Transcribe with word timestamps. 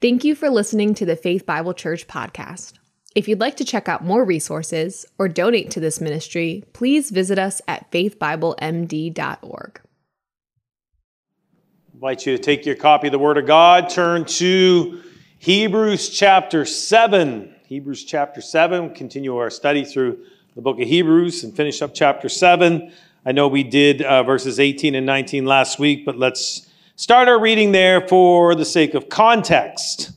Thank 0.00 0.24
you 0.24 0.34
for 0.34 0.48
listening 0.48 0.94
to 0.94 1.04
the 1.04 1.14
Faith 1.14 1.44
Bible 1.44 1.74
Church 1.74 2.08
podcast. 2.08 2.72
If 3.14 3.28
you'd 3.28 3.38
like 3.38 3.58
to 3.58 3.66
check 3.66 3.86
out 3.86 4.02
more 4.02 4.24
resources 4.24 5.04
or 5.18 5.28
donate 5.28 5.70
to 5.72 5.80
this 5.80 6.00
ministry, 6.00 6.64
please 6.72 7.10
visit 7.10 7.38
us 7.38 7.60
at 7.68 7.90
faithbiblemd.org. 7.90 9.80
I 11.84 11.92
invite 11.92 12.24
you 12.24 12.34
to 12.34 12.42
take 12.42 12.64
your 12.64 12.76
copy 12.76 13.08
of 13.08 13.12
the 13.12 13.18
Word 13.18 13.36
of 13.36 13.44
God, 13.44 13.90
turn 13.90 14.24
to 14.24 15.02
Hebrews 15.38 16.08
chapter 16.08 16.64
7. 16.64 17.54
Hebrews 17.66 18.04
chapter 18.04 18.40
7, 18.40 18.94
continue 18.94 19.36
our 19.36 19.50
study 19.50 19.84
through 19.84 20.24
the 20.54 20.62
book 20.62 20.80
of 20.80 20.88
Hebrews 20.88 21.44
and 21.44 21.54
finish 21.54 21.82
up 21.82 21.92
chapter 21.92 22.30
7. 22.30 22.90
I 23.26 23.32
know 23.32 23.48
we 23.48 23.64
did 23.64 24.00
uh, 24.00 24.22
verses 24.22 24.60
18 24.60 24.94
and 24.94 25.04
19 25.04 25.44
last 25.44 25.78
week, 25.78 26.06
but 26.06 26.16
let's 26.16 26.69
Start 27.00 27.28
our 27.28 27.40
reading 27.40 27.72
there 27.72 28.06
for 28.06 28.54
the 28.54 28.66
sake 28.66 28.92
of 28.92 29.08
context. 29.08 30.12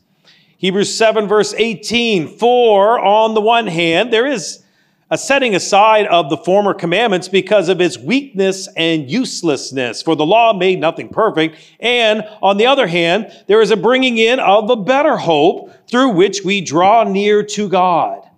Hebrews 0.57 0.93
7, 0.93 1.29
verse 1.29 1.53
18. 1.53 2.27
For 2.37 2.99
on 2.99 3.35
the 3.35 3.39
one 3.39 3.67
hand, 3.67 4.11
there 4.11 4.27
is 4.27 4.61
a 5.09 5.17
setting 5.17 5.55
aside 5.55 6.07
of 6.07 6.29
the 6.29 6.35
former 6.35 6.73
commandments 6.73 7.29
because 7.29 7.69
of 7.69 7.79
its 7.79 7.97
weakness 7.97 8.67
and 8.75 9.09
uselessness. 9.09 10.01
For 10.01 10.17
the 10.17 10.25
law 10.25 10.51
made 10.51 10.81
nothing 10.81 11.07
perfect. 11.07 11.55
And 11.79 12.27
on 12.41 12.57
the 12.57 12.65
other 12.65 12.87
hand, 12.87 13.31
there 13.47 13.61
is 13.61 13.71
a 13.71 13.77
bringing 13.77 14.17
in 14.17 14.41
of 14.41 14.69
a 14.69 14.75
better 14.75 15.15
hope 15.15 15.71
through 15.87 16.09
which 16.09 16.43
we 16.43 16.59
draw 16.59 17.05
near 17.05 17.43
to 17.43 17.69
God. 17.69 18.29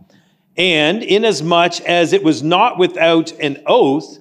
And 0.56 1.02
inasmuch 1.02 1.82
as 1.82 2.14
it 2.14 2.24
was 2.24 2.44
not 2.44 2.78
without 2.78 3.32
an 3.40 3.64
oath, 3.66 4.20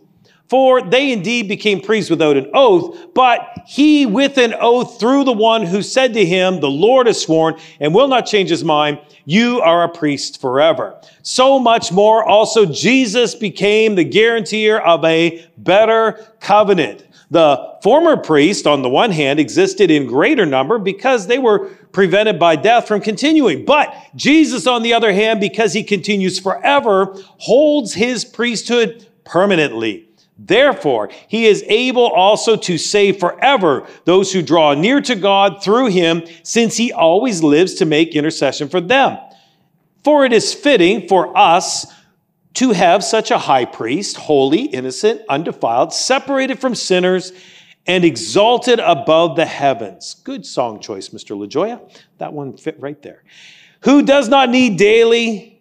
for 0.48 0.82
they 0.82 1.12
indeed 1.12 1.48
became 1.48 1.80
priests 1.80 2.10
without 2.10 2.36
an 2.36 2.50
oath, 2.52 3.14
but 3.14 3.40
he 3.66 4.04
with 4.04 4.36
an 4.36 4.54
oath 4.60 5.00
through 5.00 5.24
the 5.24 5.32
one 5.32 5.64
who 5.64 5.82
said 5.82 6.12
to 6.14 6.24
him, 6.24 6.60
The 6.60 6.70
Lord 6.70 7.06
has 7.06 7.20
sworn 7.20 7.58
and 7.80 7.94
will 7.94 8.08
not 8.08 8.26
change 8.26 8.50
his 8.50 8.62
mind, 8.62 8.98
you 9.24 9.60
are 9.62 9.84
a 9.84 9.88
priest 9.88 10.40
forever. 10.40 11.00
So 11.22 11.58
much 11.58 11.90
more 11.90 12.24
also 12.24 12.66
Jesus 12.66 13.34
became 13.34 13.94
the 13.94 14.04
guarantor 14.04 14.80
of 14.80 15.04
a 15.04 15.46
better 15.56 16.26
covenant. 16.40 17.06
The 17.30 17.78
former 17.82 18.16
priest, 18.16 18.66
on 18.66 18.82
the 18.82 18.88
one 18.88 19.10
hand, 19.10 19.40
existed 19.40 19.90
in 19.90 20.06
greater 20.06 20.44
number 20.44 20.78
because 20.78 21.26
they 21.26 21.38
were 21.38 21.70
prevented 21.90 22.38
by 22.38 22.56
death 22.56 22.86
from 22.86 23.00
continuing. 23.00 23.64
But 23.64 23.94
Jesus, 24.14 24.66
on 24.66 24.82
the 24.82 24.92
other 24.92 25.12
hand, 25.12 25.40
because 25.40 25.72
he 25.72 25.82
continues 25.82 26.38
forever, 26.38 27.16
holds 27.38 27.94
his 27.94 28.24
priesthood 28.24 29.08
permanently. 29.24 30.08
Therefore, 30.36 31.10
he 31.28 31.46
is 31.46 31.64
able 31.68 32.06
also 32.08 32.56
to 32.56 32.76
save 32.76 33.20
forever 33.20 33.86
those 34.04 34.32
who 34.32 34.42
draw 34.42 34.74
near 34.74 35.00
to 35.02 35.14
God 35.14 35.62
through 35.62 35.86
him, 35.86 36.24
since 36.42 36.76
he 36.76 36.92
always 36.92 37.42
lives 37.42 37.74
to 37.74 37.84
make 37.84 38.16
intercession 38.16 38.68
for 38.68 38.80
them. 38.80 39.16
For 40.02 40.24
it 40.24 40.32
is 40.32 40.52
fitting 40.52 41.08
for 41.08 41.36
us 41.36 41.86
to 42.54 42.72
have 42.72 43.02
such 43.04 43.30
a 43.30 43.38
high 43.38 43.64
priest, 43.64 44.16
holy, 44.16 44.62
innocent, 44.62 45.22
undefiled, 45.28 45.92
separated 45.92 46.58
from 46.58 46.74
sinners, 46.74 47.32
and 47.86 48.04
exalted 48.04 48.80
above 48.80 49.36
the 49.36 49.46
heavens. 49.46 50.14
Good 50.24 50.46
song 50.46 50.80
choice, 50.80 51.10
Mr. 51.10 51.36
LaJoya. 51.36 51.80
That 52.18 52.32
one 52.32 52.56
fit 52.56 52.80
right 52.80 53.00
there. 53.02 53.22
Who 53.80 54.02
does 54.02 54.28
not 54.28 54.50
need 54.50 54.78
daily 54.78 55.53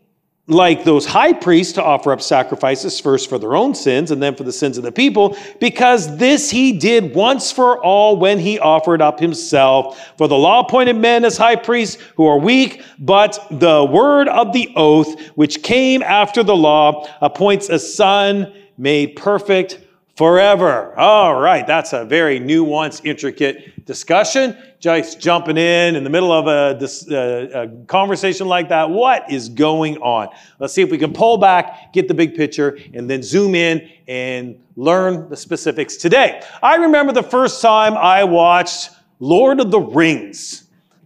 like 0.48 0.84
those 0.84 1.06
high 1.06 1.32
priests 1.32 1.74
to 1.74 1.84
offer 1.84 2.12
up 2.12 2.22
sacrifices 2.22 3.00
first 3.00 3.30
for 3.30 3.40
their 3.40 3.56
own 3.56 3.74
sins 3.74 4.12
and 4.12 4.22
then 4.22 4.36
for 4.36 4.44
the 4.44 4.52
sins 4.52 4.78
of 4.78 4.84
the 4.84 4.92
people, 4.92 5.38
because 5.62 6.18
this 6.18 6.50
he 6.50 6.78
did 6.78 7.16
once 7.16 7.50
for 7.52 7.82
all 7.82 8.18
when 8.18 8.38
he 8.38 8.60
offered 8.60 9.02
up 9.02 9.20
himself. 9.20 10.12
For 10.18 10.28
the 10.28 10.38
law 10.38 10.60
appointed 10.60 10.98
men 10.98 11.24
as 11.24 11.38
high 11.38 11.56
priests 11.56 12.02
who 12.18 12.26
are 12.26 12.38
weak, 12.38 12.84
but 13.00 13.40
the 13.52 13.86
word 13.86 14.28
of 14.28 14.52
the 14.52 14.70
oath, 14.76 15.18
which 15.36 15.64
came 15.64 16.04
after 16.04 16.44
the 16.44 16.56
law, 16.56 17.08
appoints 17.22 17.70
a 17.70 17.80
son 17.80 18.54
made 18.78 19.16
perfect 19.16 19.80
forever. 20.16 20.98
All 20.98 21.40
right, 21.40 21.66
that's 21.66 21.94
a 21.94 22.06
very 22.06 22.40
nuanced, 22.40 23.06
intricate 23.06 23.86
discussion. 23.86 24.58
Just 24.80 25.20
jumping 25.20 25.58
in 25.58 25.96
in 25.96 26.04
the 26.04 26.10
middle 26.10 26.32
of 26.32 26.48
a, 26.48 26.78
uh, 27.12 27.62
a, 27.64 27.86
conversation 27.86 28.48
like 28.48 28.70
that. 28.70 28.90
What 28.90 29.32
is 29.32 29.50
going 29.50 29.98
on? 29.98 30.30
Let's 30.60 30.74
see 30.74 30.82
if 30.82 30.92
we 30.92 30.98
can 30.98 31.14
pull 31.14 31.38
back, 31.38 31.94
get 31.94 32.08
the 32.08 32.14
big 32.14 32.36
picture, 32.36 32.78
and 32.94 33.10
then 33.10 33.24
zoom 33.24 33.56
in 33.56 33.90
and 34.08 34.60
learn 34.76 35.30
the 35.30 35.38
specifics 35.38 35.96
today. 35.96 36.42
I 36.62 36.76
remember 36.76 37.14
the 37.14 37.24
first 37.24 37.62
time 37.62 37.94
I 37.94 38.24
watched 38.24 38.92
Lord 39.20 39.60
of 39.60 39.72
the 39.72 39.80
Rings. 39.80 40.63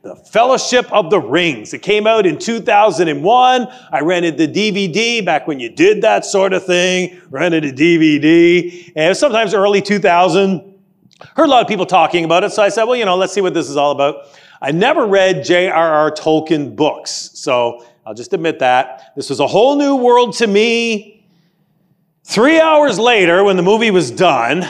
The 0.08 0.16
Fellowship 0.16 0.90
of 0.94 1.10
the 1.10 1.20
Rings. 1.20 1.74
It 1.74 1.82
came 1.82 2.08
out 2.08 2.26
in 2.26 2.40
2001. 2.40 3.68
I 3.92 4.00
rented 4.00 4.38
the 4.38 4.48
DVD 4.48 5.26
back 5.26 5.48
when 5.48 5.60
you 5.60 5.68
did 5.68 6.02
that 6.04 6.24
sort 6.24 6.54
of 6.54 6.66
thing. 6.66 7.22
Rented 7.30 7.66
a 7.66 7.74
DVD. 7.74 8.90
And 8.96 9.18
sometimes 9.18 9.54
early 9.54 9.82
2000. 9.82 10.80
Heard 11.36 11.44
a 11.44 11.50
lot 11.50 11.62
of 11.62 11.68
people 11.68 11.86
talking 11.86 12.24
about 12.24 12.46
it. 12.46 12.54
So 12.54 12.64
I 12.64 12.70
said, 12.70 12.86
well, 12.86 12.96
you 12.96 13.04
know, 13.04 13.18
let's 13.18 13.34
see 13.34 13.42
what 13.42 13.54
this 13.54 13.70
is 13.70 13.76
all 13.76 13.92
about. 13.92 14.28
I 14.62 14.72
never 14.72 15.06
read 15.06 15.44
J.R.R. 15.44 16.12
Tolkien 16.12 16.74
books. 16.74 17.32
So 17.34 17.86
I'll 18.06 18.14
just 18.14 18.32
admit 18.32 18.60
that. 18.60 19.12
This 19.18 19.30
was 19.30 19.42
a 19.42 19.48
whole 19.48 19.76
new 19.76 19.98
world 19.98 20.36
to 20.36 20.48
me. 20.48 21.26
Three 22.24 22.62
hours 22.62 22.98
later, 22.98 23.44
when 23.44 23.58
the 23.58 23.64
movie 23.64 23.92
was 23.92 24.10
done, 24.10 24.66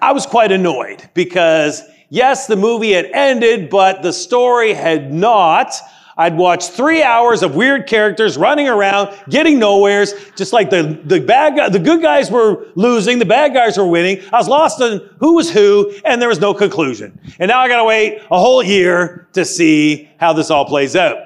I 0.00 0.12
was 0.12 0.24
quite 0.24 0.52
annoyed 0.52 1.06
because 1.12 1.82
Yes, 2.12 2.46
the 2.46 2.56
movie 2.56 2.92
had 2.92 3.06
ended, 3.06 3.70
but 3.70 4.02
the 4.02 4.12
story 4.12 4.74
had 4.74 5.10
not. 5.14 5.74
I'd 6.14 6.36
watched 6.36 6.72
three 6.72 7.02
hours 7.02 7.42
of 7.42 7.54
weird 7.54 7.86
characters 7.86 8.36
running 8.36 8.68
around, 8.68 9.18
getting 9.30 9.58
nowheres, 9.58 10.12
just 10.36 10.52
like 10.52 10.68
the, 10.68 11.00
the 11.06 11.20
bad 11.20 11.56
guy, 11.56 11.70
the 11.70 11.78
good 11.78 12.02
guys 12.02 12.30
were 12.30 12.66
losing, 12.74 13.18
the 13.18 13.24
bad 13.24 13.54
guys 13.54 13.78
were 13.78 13.86
winning. 13.86 14.22
I 14.30 14.36
was 14.36 14.46
lost 14.46 14.78
in 14.82 15.00
who 15.20 15.36
was 15.36 15.50
who, 15.50 15.90
and 16.04 16.20
there 16.20 16.28
was 16.28 16.38
no 16.38 16.52
conclusion. 16.52 17.18
And 17.38 17.48
now 17.48 17.60
I 17.60 17.68
gotta 17.68 17.84
wait 17.84 18.18
a 18.30 18.38
whole 18.38 18.62
year 18.62 19.26
to 19.32 19.46
see 19.46 20.10
how 20.18 20.34
this 20.34 20.50
all 20.50 20.66
plays 20.66 20.94
out. 20.94 21.16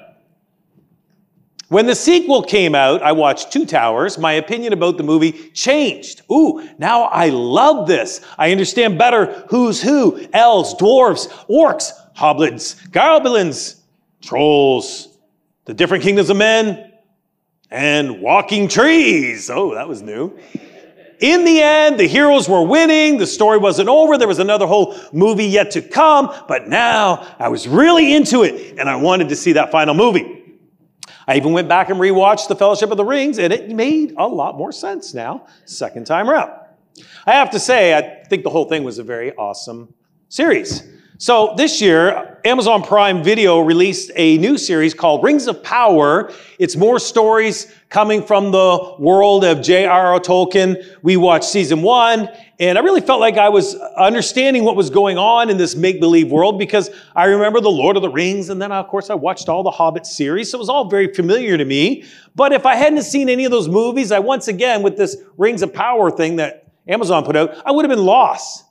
When 1.69 1.87
the 1.87 1.97
sequel 1.97 2.45
came 2.45 2.77
out, 2.77 3.03
I 3.03 3.11
watched 3.11 3.53
Two 3.53 3.67
Towers. 3.67 4.19
My 4.19 4.35
opinion 4.35 4.73
about 4.73 4.99
the 4.99 5.03
movie 5.03 5.33
changed. 5.51 6.23
Ooh, 6.31 6.69
now 6.79 7.05
I 7.05 7.31
love 7.31 7.89
this. 7.89 8.21
I 8.39 8.53
understand 8.53 8.99
better 8.99 9.45
who's 9.49 9.83
who 9.83 10.21
elves, 10.33 10.75
dwarves, 10.75 11.29
orcs, 11.49 11.91
hoblins, 12.17 12.91
goblins, 12.93 13.83
trolls, 14.23 15.09
the 15.65 15.75
different 15.75 16.05
kingdoms 16.05 16.31
of 16.31 16.37
men, 16.37 16.93
and 17.69 18.21
walking 18.21 18.69
trees. 18.69 19.51
Oh, 19.51 19.75
that 19.75 19.89
was 19.89 20.03
new. 20.03 20.39
In 21.19 21.45
the 21.45 21.63
end, 21.63 21.99
the 21.99 22.07
heroes 22.07 22.49
were 22.49 22.63
winning. 22.63 23.19
The 23.19 23.27
story 23.27 23.59
wasn't 23.59 23.89
over. 23.89 24.19
There 24.19 24.29
was 24.29 24.39
another 24.39 24.67
whole 24.67 24.97
movie 25.13 25.47
yet 25.47 25.73
to 25.73 25.83
come. 25.83 26.33
But 26.47 26.69
now 26.69 27.27
I 27.39 27.49
was 27.49 27.67
really 27.67 28.15
into 28.15 28.45
it 28.45 28.79
and 28.79 28.89
I 28.89 28.97
wanted 28.97 29.31
to 29.31 29.37
see 29.37 29.53
that 29.53 29.73
final 29.73 29.95
movie. 29.95 30.36
I 31.27 31.37
even 31.37 31.53
went 31.53 31.69
back 31.69 31.91
and 31.91 31.99
rewatched 31.99 32.49
The 32.49 32.55
Fellowship 32.55 32.91
of 32.91 32.97
the 32.97 33.05
Rings, 33.05 33.39
and 33.39 33.53
it 33.53 33.69
made 33.71 34.15
a 34.17 34.27
lot 34.27 34.57
more 34.57 34.71
sense 34.71 35.13
now, 35.13 35.47
second 35.65 36.07
time 36.07 36.31
around. 36.31 36.53
I 37.27 37.33
have 37.33 37.51
to 37.51 37.59
say, 37.59 37.97
I 37.97 38.25
think 38.29 38.45
the 38.45 38.51
whole 38.51 38.67
thing 38.67 38.85
was 38.85 38.99
a 38.99 39.05
very 39.05 39.35
awesome 39.35 39.93
series. 40.29 40.85
So 41.19 41.55
this 41.57 41.81
year, 41.81 42.41
Amazon 42.45 42.83
Prime 42.83 43.25
Video 43.25 43.61
released 43.61 44.11
a 44.17 44.39
new 44.39 44.57
series 44.57 44.95
called 44.95 45.25
Rings 45.25 45.49
of 45.49 45.63
Power. 45.63 46.31
It's 46.59 46.77
more 46.77 46.99
stories 46.99 47.75
coming 47.89 48.23
from 48.23 48.51
the 48.51 48.95
world 48.99 49.45
of 49.45 49.63
J.R.R. 49.63 50.19
Tolkien. 50.21 50.85
We 51.03 51.17
watched 51.17 51.45
season 51.45 51.83
one, 51.83 52.29
and 52.59 52.77
I 52.77 52.81
really 52.81 53.01
felt 53.01 53.21
like 53.21 53.37
I 53.37 53.49
was 53.49 53.77
understanding 53.97 54.65
what 54.65 54.77
was 54.77 54.91
going 54.91 55.19
on 55.19 55.51
in 55.51 55.57
this 55.57 55.77
make-believe 55.77 56.31
world 56.31 56.59
because 56.59 56.91
I 57.15 57.27
remember 57.27 57.61
the 57.61 57.71
Lord 57.71 57.97
of 57.97 58.03
the 58.03 58.11
Rings, 58.11 58.51
and 58.51 58.61
then 58.61 58.73
of 58.73 58.89
course 58.89 59.09
I 59.09 59.15
watched 59.15 59.49
all 59.49 59.63
the 59.63 59.71
Hobbit 59.71 60.05
series, 60.05 60.51
so 60.51 60.59
it 60.59 60.61
was 60.61 60.69
all 60.69 60.91
very 60.91 61.15
familiar 61.15 61.57
to 61.57 61.65
me. 61.65 62.05
But 62.35 62.53
if 62.53 62.67
I 62.67 62.75
hadn't 62.75 63.03
seen 63.03 63.29
any 63.29 63.45
of 63.45 63.53
those 63.53 63.69
movies, 63.69 64.11
I 64.11 64.19
once 64.19 64.49
again, 64.49 64.83
with 64.83 64.97
this 64.97 65.17
Rings 65.39 65.63
of 65.63 65.73
Power 65.73 66.11
thing 66.11 66.37
that 66.37 66.73
Amazon 66.89 67.25
put 67.25 67.37
out, 67.37 67.57
I 67.65 67.71
would 67.71 67.85
have 67.85 67.97
been 67.97 68.05
lost. 68.05 68.65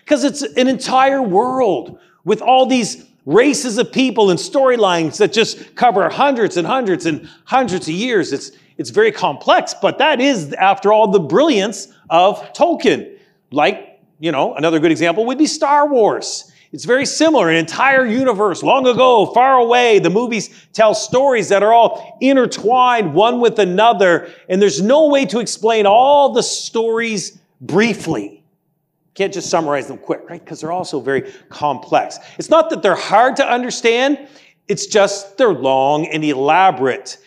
Because 0.00 0.22
it's 0.22 0.42
an 0.42 0.68
entire 0.68 1.20
world 1.20 1.98
with 2.24 2.40
all 2.40 2.66
these 2.66 3.04
races 3.26 3.76
of 3.76 3.92
people 3.92 4.30
and 4.30 4.38
storylines 4.38 5.18
that 5.18 5.32
just 5.32 5.74
cover 5.74 6.08
hundreds 6.08 6.56
and 6.56 6.66
hundreds 6.66 7.06
and 7.06 7.28
hundreds 7.44 7.88
of 7.88 7.94
years. 7.94 8.32
It's, 8.32 8.52
it's 8.78 8.90
very 8.90 9.12
complex, 9.12 9.74
but 9.74 9.98
that 9.98 10.20
is, 10.20 10.52
after 10.54 10.92
all, 10.92 11.08
the 11.08 11.20
brilliance 11.20 11.88
of 12.08 12.40
Tolkien. 12.52 13.18
Like, 13.50 14.00
you 14.20 14.32
know, 14.32 14.54
another 14.54 14.78
good 14.78 14.92
example 14.92 15.26
would 15.26 15.38
be 15.38 15.46
Star 15.46 15.88
Wars. 15.88 16.52
It's 16.72 16.84
very 16.84 17.06
similar, 17.06 17.48
an 17.48 17.56
entire 17.56 18.04
universe, 18.06 18.62
long 18.62 18.86
ago, 18.86 19.26
far 19.26 19.58
away. 19.58 19.98
The 19.98 20.10
movies 20.10 20.50
tell 20.72 20.94
stories 20.94 21.48
that 21.48 21.62
are 21.62 21.72
all 21.72 22.18
intertwined 22.20 23.14
one 23.14 23.40
with 23.40 23.58
another, 23.58 24.30
and 24.48 24.60
there's 24.60 24.82
no 24.82 25.08
way 25.08 25.26
to 25.26 25.38
explain 25.38 25.86
all 25.86 26.32
the 26.32 26.42
stories 26.42 27.38
briefly. 27.60 28.44
Can't 29.16 29.32
just 29.32 29.48
summarize 29.48 29.88
them 29.88 29.98
quick, 29.98 30.28
right? 30.28 30.44
Because 30.44 30.60
they're 30.60 30.72
also 30.72 31.00
very 31.00 31.32
complex. 31.48 32.18
It's 32.38 32.50
not 32.50 32.68
that 32.70 32.82
they're 32.82 32.94
hard 32.94 33.34
to 33.36 33.50
understand, 33.50 34.28
it's 34.68 34.86
just 34.86 35.38
they're 35.38 35.54
long 35.54 36.06
and 36.06 36.22
elaborate. 36.22 37.18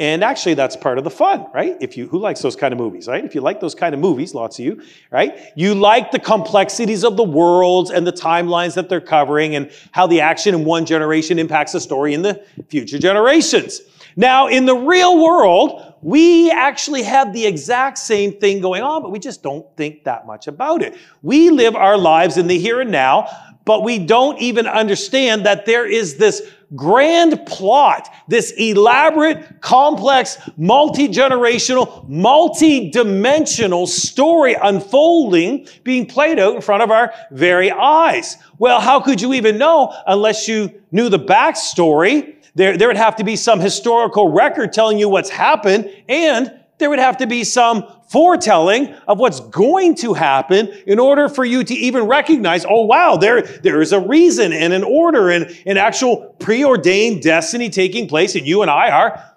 And 0.00 0.22
actually, 0.22 0.54
that's 0.54 0.76
part 0.76 0.98
of 0.98 1.04
the 1.04 1.10
fun, 1.10 1.46
right? 1.52 1.76
If 1.80 1.96
you, 1.96 2.06
who 2.06 2.18
likes 2.18 2.40
those 2.40 2.54
kind 2.54 2.72
of 2.72 2.78
movies, 2.78 3.08
right? 3.08 3.24
If 3.24 3.34
you 3.34 3.40
like 3.40 3.60
those 3.60 3.74
kind 3.74 3.94
of 3.94 4.00
movies, 4.00 4.32
lots 4.32 4.58
of 4.58 4.64
you, 4.64 4.80
right? 5.10 5.36
You 5.56 5.74
like 5.74 6.12
the 6.12 6.20
complexities 6.20 7.02
of 7.02 7.16
the 7.16 7.24
worlds 7.24 7.90
and 7.90 8.06
the 8.06 8.12
timelines 8.12 8.74
that 8.74 8.88
they're 8.88 9.00
covering 9.00 9.56
and 9.56 9.72
how 9.90 10.06
the 10.06 10.20
action 10.20 10.54
in 10.54 10.64
one 10.64 10.86
generation 10.86 11.38
impacts 11.38 11.72
the 11.72 11.80
story 11.80 12.14
in 12.14 12.22
the 12.22 12.44
future 12.68 12.98
generations. 12.98 13.80
Now, 14.14 14.46
in 14.46 14.66
the 14.66 14.76
real 14.76 15.20
world, 15.20 15.87
we 16.02 16.50
actually 16.50 17.02
have 17.02 17.32
the 17.32 17.46
exact 17.46 17.98
same 17.98 18.38
thing 18.38 18.60
going 18.60 18.82
on, 18.82 19.02
but 19.02 19.10
we 19.10 19.18
just 19.18 19.42
don't 19.42 19.66
think 19.76 20.04
that 20.04 20.26
much 20.26 20.46
about 20.46 20.82
it. 20.82 20.96
We 21.22 21.50
live 21.50 21.74
our 21.76 21.98
lives 21.98 22.36
in 22.36 22.46
the 22.46 22.58
here 22.58 22.80
and 22.80 22.90
now, 22.90 23.28
but 23.64 23.82
we 23.84 23.98
don't 23.98 24.38
even 24.38 24.66
understand 24.66 25.44
that 25.44 25.66
there 25.66 25.86
is 25.86 26.16
this 26.16 26.40
grand 26.74 27.46
plot, 27.46 28.08
this 28.26 28.52
elaborate, 28.52 29.60
complex, 29.60 30.38
multi-generational, 30.56 32.08
multi-dimensional 32.08 33.86
story 33.86 34.54
unfolding, 34.54 35.66
being 35.84 36.06
played 36.06 36.38
out 36.38 36.54
in 36.54 36.60
front 36.60 36.82
of 36.82 36.90
our 36.90 37.12
very 37.30 37.70
eyes. 37.70 38.36
Well, 38.58 38.80
how 38.80 39.00
could 39.00 39.20
you 39.20 39.34
even 39.34 39.58
know 39.58 39.94
unless 40.06 40.48
you 40.48 40.82
knew 40.90 41.08
the 41.08 41.18
backstory? 41.18 42.37
There, 42.54 42.76
there 42.76 42.88
would 42.88 42.96
have 42.96 43.16
to 43.16 43.24
be 43.24 43.36
some 43.36 43.60
historical 43.60 44.30
record 44.30 44.72
telling 44.72 44.98
you 44.98 45.08
what's 45.08 45.30
happened, 45.30 45.90
and 46.08 46.52
there 46.78 46.90
would 46.90 46.98
have 46.98 47.18
to 47.18 47.26
be 47.26 47.44
some 47.44 47.84
foretelling 48.10 48.94
of 49.06 49.18
what's 49.18 49.40
going 49.40 49.94
to 49.96 50.14
happen 50.14 50.68
in 50.86 50.98
order 50.98 51.28
for 51.28 51.44
you 51.44 51.62
to 51.62 51.74
even 51.74 52.04
recognize, 52.04 52.64
oh 52.64 52.84
wow, 52.84 53.16
there, 53.16 53.42
there 53.42 53.82
is 53.82 53.92
a 53.92 54.00
reason 54.00 54.52
and 54.52 54.72
an 54.72 54.82
order 54.82 55.30
and 55.30 55.54
an 55.66 55.76
actual 55.76 56.34
preordained 56.38 57.22
destiny 57.22 57.68
taking 57.68 58.08
place, 58.08 58.34
and 58.34 58.46
you 58.46 58.62
and 58.62 58.70
I 58.70 58.90
are 58.90 59.34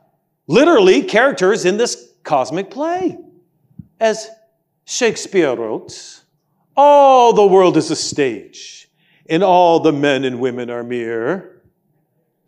literally 0.47 1.03
characters 1.03 1.65
in 1.65 1.77
this 1.77 2.13
cosmic 2.23 2.71
play. 2.71 3.17
As 3.99 4.29
Shakespeare 4.85 5.55
wrote, 5.55 6.21
all 6.77 7.33
the 7.33 7.45
world 7.45 7.77
is 7.77 7.91
a 7.91 7.95
stage, 7.95 8.89
and 9.29 9.43
all 9.43 9.79
the 9.79 9.91
men 9.91 10.23
and 10.23 10.39
women 10.39 10.69
are 10.69 10.83
mere 10.83 11.50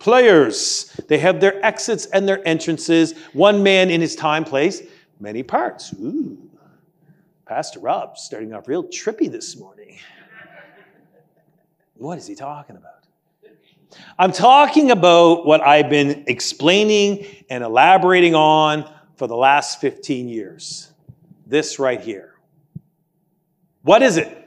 players. 0.04 1.00
They 1.08 1.18
have 1.20 1.40
their 1.40 1.66
exits 1.66 2.06
and 2.08 2.28
their 2.28 2.46
entrances. 2.46 3.14
One 3.32 3.64
man 3.64 3.90
in 3.90 4.02
his 4.02 4.16
time 4.16 4.44
plays 4.44 4.84
many 5.20 5.44
parts. 5.44 5.94
Ooh, 5.94 6.38
Pastor 7.46 7.80
Rob 7.80 8.18
starting 8.18 8.54
off 8.54 8.68
real 8.68 8.84
trippy 8.84 9.32
this 9.32 9.58
morning. 9.58 9.98
What 11.96 12.18
is 12.18 12.28
he 12.28 12.36
talking 12.36 12.76
about? 12.76 12.92
I'm 14.20 14.32
talking 14.32 14.92
about 14.92 15.46
what 15.46 15.62
I've 15.62 15.90
been 15.90 16.26
explaining 16.28 17.26
and 17.50 17.64
elaborating 17.64 18.36
on 18.36 18.92
for 19.16 19.28
the 19.28 19.38
last 19.38 19.80
15 19.80 20.28
years. 20.28 20.92
This 21.48 21.80
right 21.80 22.02
here. 22.02 22.34
What 23.84 24.02
is 24.02 24.18
it? 24.18 24.38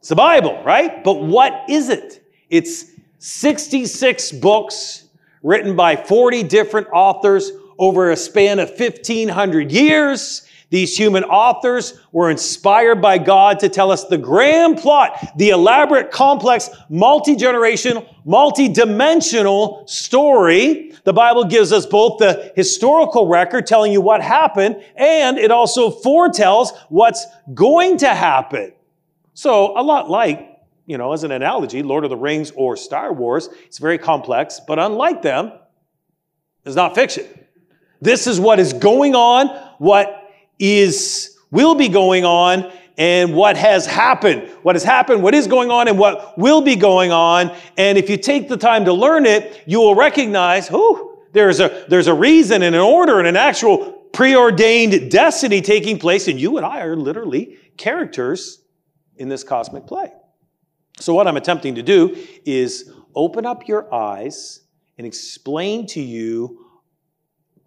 It's 0.00 0.08
the 0.08 0.16
Bible, 0.16 0.62
right? 0.64 1.02
But 1.02 1.22
what 1.22 1.70
is 1.70 1.88
it? 1.88 2.22
It's 2.50 2.95
66 3.18 4.32
books 4.32 5.04
written 5.42 5.76
by 5.76 5.96
40 5.96 6.42
different 6.44 6.88
authors 6.92 7.50
over 7.78 8.10
a 8.10 8.16
span 8.16 8.58
of 8.58 8.70
1500 8.70 9.70
years. 9.70 10.46
These 10.70 10.96
human 10.96 11.22
authors 11.24 12.00
were 12.10 12.28
inspired 12.28 13.00
by 13.00 13.18
God 13.18 13.60
to 13.60 13.68
tell 13.68 13.92
us 13.92 14.04
the 14.04 14.18
grand 14.18 14.78
plot, 14.78 15.32
the 15.36 15.50
elaborate, 15.50 16.10
complex, 16.10 16.70
multi-generational, 16.88 18.04
multi-dimensional 18.24 19.86
story. 19.86 20.92
The 21.04 21.12
Bible 21.12 21.44
gives 21.44 21.72
us 21.72 21.86
both 21.86 22.18
the 22.18 22.52
historical 22.56 23.28
record 23.28 23.68
telling 23.68 23.92
you 23.92 24.00
what 24.00 24.20
happened, 24.20 24.82
and 24.96 25.38
it 25.38 25.52
also 25.52 25.90
foretells 25.90 26.72
what's 26.88 27.24
going 27.54 27.98
to 27.98 28.08
happen. 28.08 28.72
So 29.34 29.78
a 29.78 29.82
lot 29.82 30.10
like 30.10 30.55
you 30.86 30.96
know, 30.96 31.12
as 31.12 31.24
an 31.24 31.32
analogy, 31.32 31.82
Lord 31.82 32.04
of 32.04 32.10
the 32.10 32.16
Rings 32.16 32.52
or 32.52 32.76
Star 32.76 33.12
Wars, 33.12 33.48
it's 33.64 33.78
very 33.78 33.98
complex, 33.98 34.60
but 34.66 34.78
unlike 34.78 35.20
them, 35.20 35.52
it's 36.64 36.76
not 36.76 36.94
fiction. 36.94 37.26
This 38.00 38.26
is 38.26 38.40
what 38.40 38.58
is 38.58 38.72
going 38.72 39.14
on, 39.14 39.48
what 39.78 40.32
is, 40.58 41.36
will 41.50 41.74
be 41.74 41.88
going 41.88 42.24
on, 42.24 42.70
and 42.98 43.34
what 43.34 43.56
has 43.56 43.84
happened. 43.84 44.48
What 44.62 44.74
has 44.74 44.82
happened, 44.82 45.22
what 45.22 45.34
is 45.34 45.46
going 45.46 45.70
on, 45.70 45.88
and 45.88 45.98
what 45.98 46.38
will 46.38 46.62
be 46.62 46.76
going 46.76 47.12
on. 47.12 47.54
And 47.76 47.98
if 47.98 48.08
you 48.08 48.16
take 48.16 48.48
the 48.48 48.56
time 48.56 48.84
to 48.86 48.92
learn 48.92 49.26
it, 49.26 49.62
you 49.66 49.80
will 49.80 49.94
recognize, 49.94 50.68
oh, 50.72 51.24
there's 51.32 51.60
a, 51.60 51.84
there's 51.88 52.06
a 52.06 52.14
reason 52.14 52.62
and 52.62 52.74
an 52.74 52.80
order 52.80 53.18
and 53.18 53.28
an 53.28 53.36
actual 53.36 53.92
preordained 54.12 55.10
destiny 55.10 55.60
taking 55.60 55.98
place, 55.98 56.28
and 56.28 56.40
you 56.40 56.56
and 56.56 56.64
I 56.64 56.80
are 56.80 56.96
literally 56.96 57.58
characters 57.76 58.62
in 59.16 59.28
this 59.28 59.44
cosmic 59.44 59.86
play. 59.86 60.12
So, 60.98 61.14
what 61.14 61.28
I'm 61.28 61.36
attempting 61.36 61.74
to 61.74 61.82
do 61.82 62.16
is 62.44 62.90
open 63.14 63.44
up 63.44 63.68
your 63.68 63.92
eyes 63.92 64.60
and 64.96 65.06
explain 65.06 65.86
to 65.88 66.00
you 66.00 66.66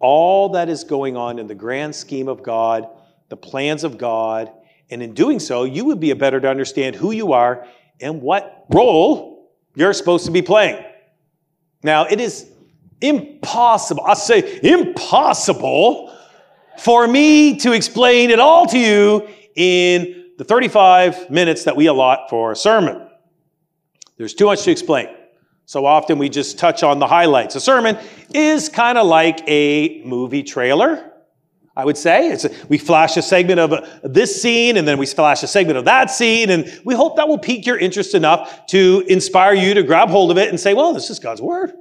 all 0.00 0.50
that 0.50 0.68
is 0.68 0.82
going 0.82 1.16
on 1.16 1.38
in 1.38 1.46
the 1.46 1.54
grand 1.54 1.94
scheme 1.94 2.28
of 2.28 2.42
God, 2.42 2.88
the 3.28 3.36
plans 3.36 3.84
of 3.84 3.98
God, 3.98 4.50
and 4.90 5.02
in 5.02 5.14
doing 5.14 5.38
so, 5.38 5.64
you 5.64 5.84
would 5.84 6.00
be 6.00 6.12
better 6.14 6.40
to 6.40 6.48
understand 6.48 6.96
who 6.96 7.12
you 7.12 7.32
are 7.32 7.66
and 8.00 8.20
what 8.20 8.64
role 8.70 9.52
you're 9.74 9.92
supposed 9.92 10.26
to 10.26 10.32
be 10.32 10.42
playing. 10.42 10.84
Now, 11.82 12.06
it 12.06 12.20
is 12.20 12.50
impossible, 13.00 14.04
I 14.04 14.14
say 14.14 14.58
impossible, 14.62 16.16
for 16.78 17.06
me 17.06 17.56
to 17.58 17.72
explain 17.72 18.30
it 18.30 18.40
all 18.40 18.66
to 18.66 18.78
you 18.78 19.28
in 19.54 20.32
the 20.38 20.44
35 20.44 21.30
minutes 21.30 21.64
that 21.64 21.76
we 21.76 21.86
allot 21.86 22.28
for 22.30 22.50
a 22.50 22.56
sermon. 22.56 23.09
There's 24.20 24.34
too 24.34 24.44
much 24.44 24.64
to 24.64 24.70
explain. 24.70 25.08
So 25.64 25.86
often 25.86 26.18
we 26.18 26.28
just 26.28 26.58
touch 26.58 26.82
on 26.82 26.98
the 26.98 27.06
highlights. 27.06 27.54
A 27.54 27.60
sermon 27.60 27.96
is 28.34 28.68
kind 28.68 28.98
of 28.98 29.06
like 29.06 29.40
a 29.48 30.02
movie 30.04 30.42
trailer, 30.42 31.10
I 31.74 31.86
would 31.86 31.96
say. 31.96 32.28
It's 32.28 32.44
a, 32.44 32.50
we 32.68 32.76
flash 32.76 33.16
a 33.16 33.22
segment 33.22 33.60
of 33.60 33.72
a, 33.72 34.00
this 34.04 34.42
scene 34.42 34.76
and 34.76 34.86
then 34.86 34.98
we 34.98 35.06
flash 35.06 35.42
a 35.42 35.46
segment 35.46 35.78
of 35.78 35.86
that 35.86 36.10
scene, 36.10 36.50
and 36.50 36.70
we 36.84 36.94
hope 36.94 37.16
that 37.16 37.28
will 37.28 37.38
pique 37.38 37.64
your 37.64 37.78
interest 37.78 38.14
enough 38.14 38.66
to 38.66 39.02
inspire 39.08 39.54
you 39.54 39.72
to 39.72 39.82
grab 39.82 40.10
hold 40.10 40.30
of 40.30 40.36
it 40.36 40.50
and 40.50 40.60
say, 40.60 40.74
well, 40.74 40.92
this 40.92 41.08
is 41.08 41.18
God's 41.18 41.40
Word. 41.40 41.72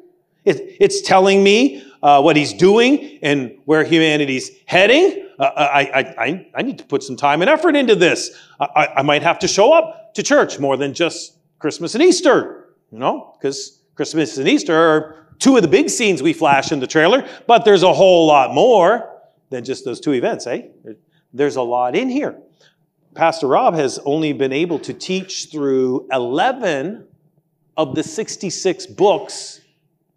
It, 0.46 0.78
it's 0.80 1.02
telling 1.02 1.44
me 1.44 1.84
uh, 2.02 2.22
what 2.22 2.38
He's 2.38 2.54
doing 2.54 3.20
and 3.22 3.58
where 3.66 3.84
humanity's 3.84 4.50
heading. 4.66 5.28
Uh, 5.38 5.52
I, 5.58 6.16
I, 6.18 6.48
I, 6.56 6.62
need 6.62 6.78
to 6.78 6.86
put 6.86 7.04
some 7.04 7.18
time 7.18 7.42
and 7.42 7.50
effort 7.50 7.76
into 7.76 7.96
this. 7.96 8.32
I, 8.62 8.88
I 8.96 9.02
might 9.02 9.24
have 9.24 9.40
to 9.40 9.48
show 9.50 9.74
up 9.74 10.14
to 10.14 10.24
church 10.24 10.58
more 10.58 10.78
than 10.78 10.94
just 10.94 11.36
Christmas 11.60 11.94
and 11.94 12.04
Easter, 12.04 12.70
you 12.92 12.98
know, 12.98 13.36
because 13.40 13.82
Christmas 13.96 14.38
and 14.38 14.48
Easter 14.48 14.76
are 14.76 15.28
two 15.40 15.56
of 15.56 15.62
the 15.62 15.68
big 15.68 15.90
scenes 15.90 16.22
we 16.24 16.34
flash 16.34 16.72
in 16.72 16.80
the 16.80 16.88
trailer, 16.88 17.28
but 17.48 17.66
there's 17.66 17.84
a 17.84 17.94
whole 17.94 18.26
lot 18.28 18.54
more 18.54 19.22
than 19.50 19.64
just 19.64 19.86
those 19.86 20.00
two 20.00 20.14
events, 20.14 20.48
eh? 20.48 20.64
There's 21.34 21.56
a 21.58 21.62
lot 21.62 21.96
in 21.96 22.10
here. 22.10 22.40
Pastor 23.16 23.48
Rob 23.48 23.76
has 23.76 24.00
only 24.00 24.34
been 24.34 24.54
able 24.54 24.80
to 24.80 24.94
teach 24.94 25.50
through 25.52 26.08
11 26.12 27.06
of 27.76 27.96
the 27.96 28.04
66 28.04 28.86
books 28.88 29.62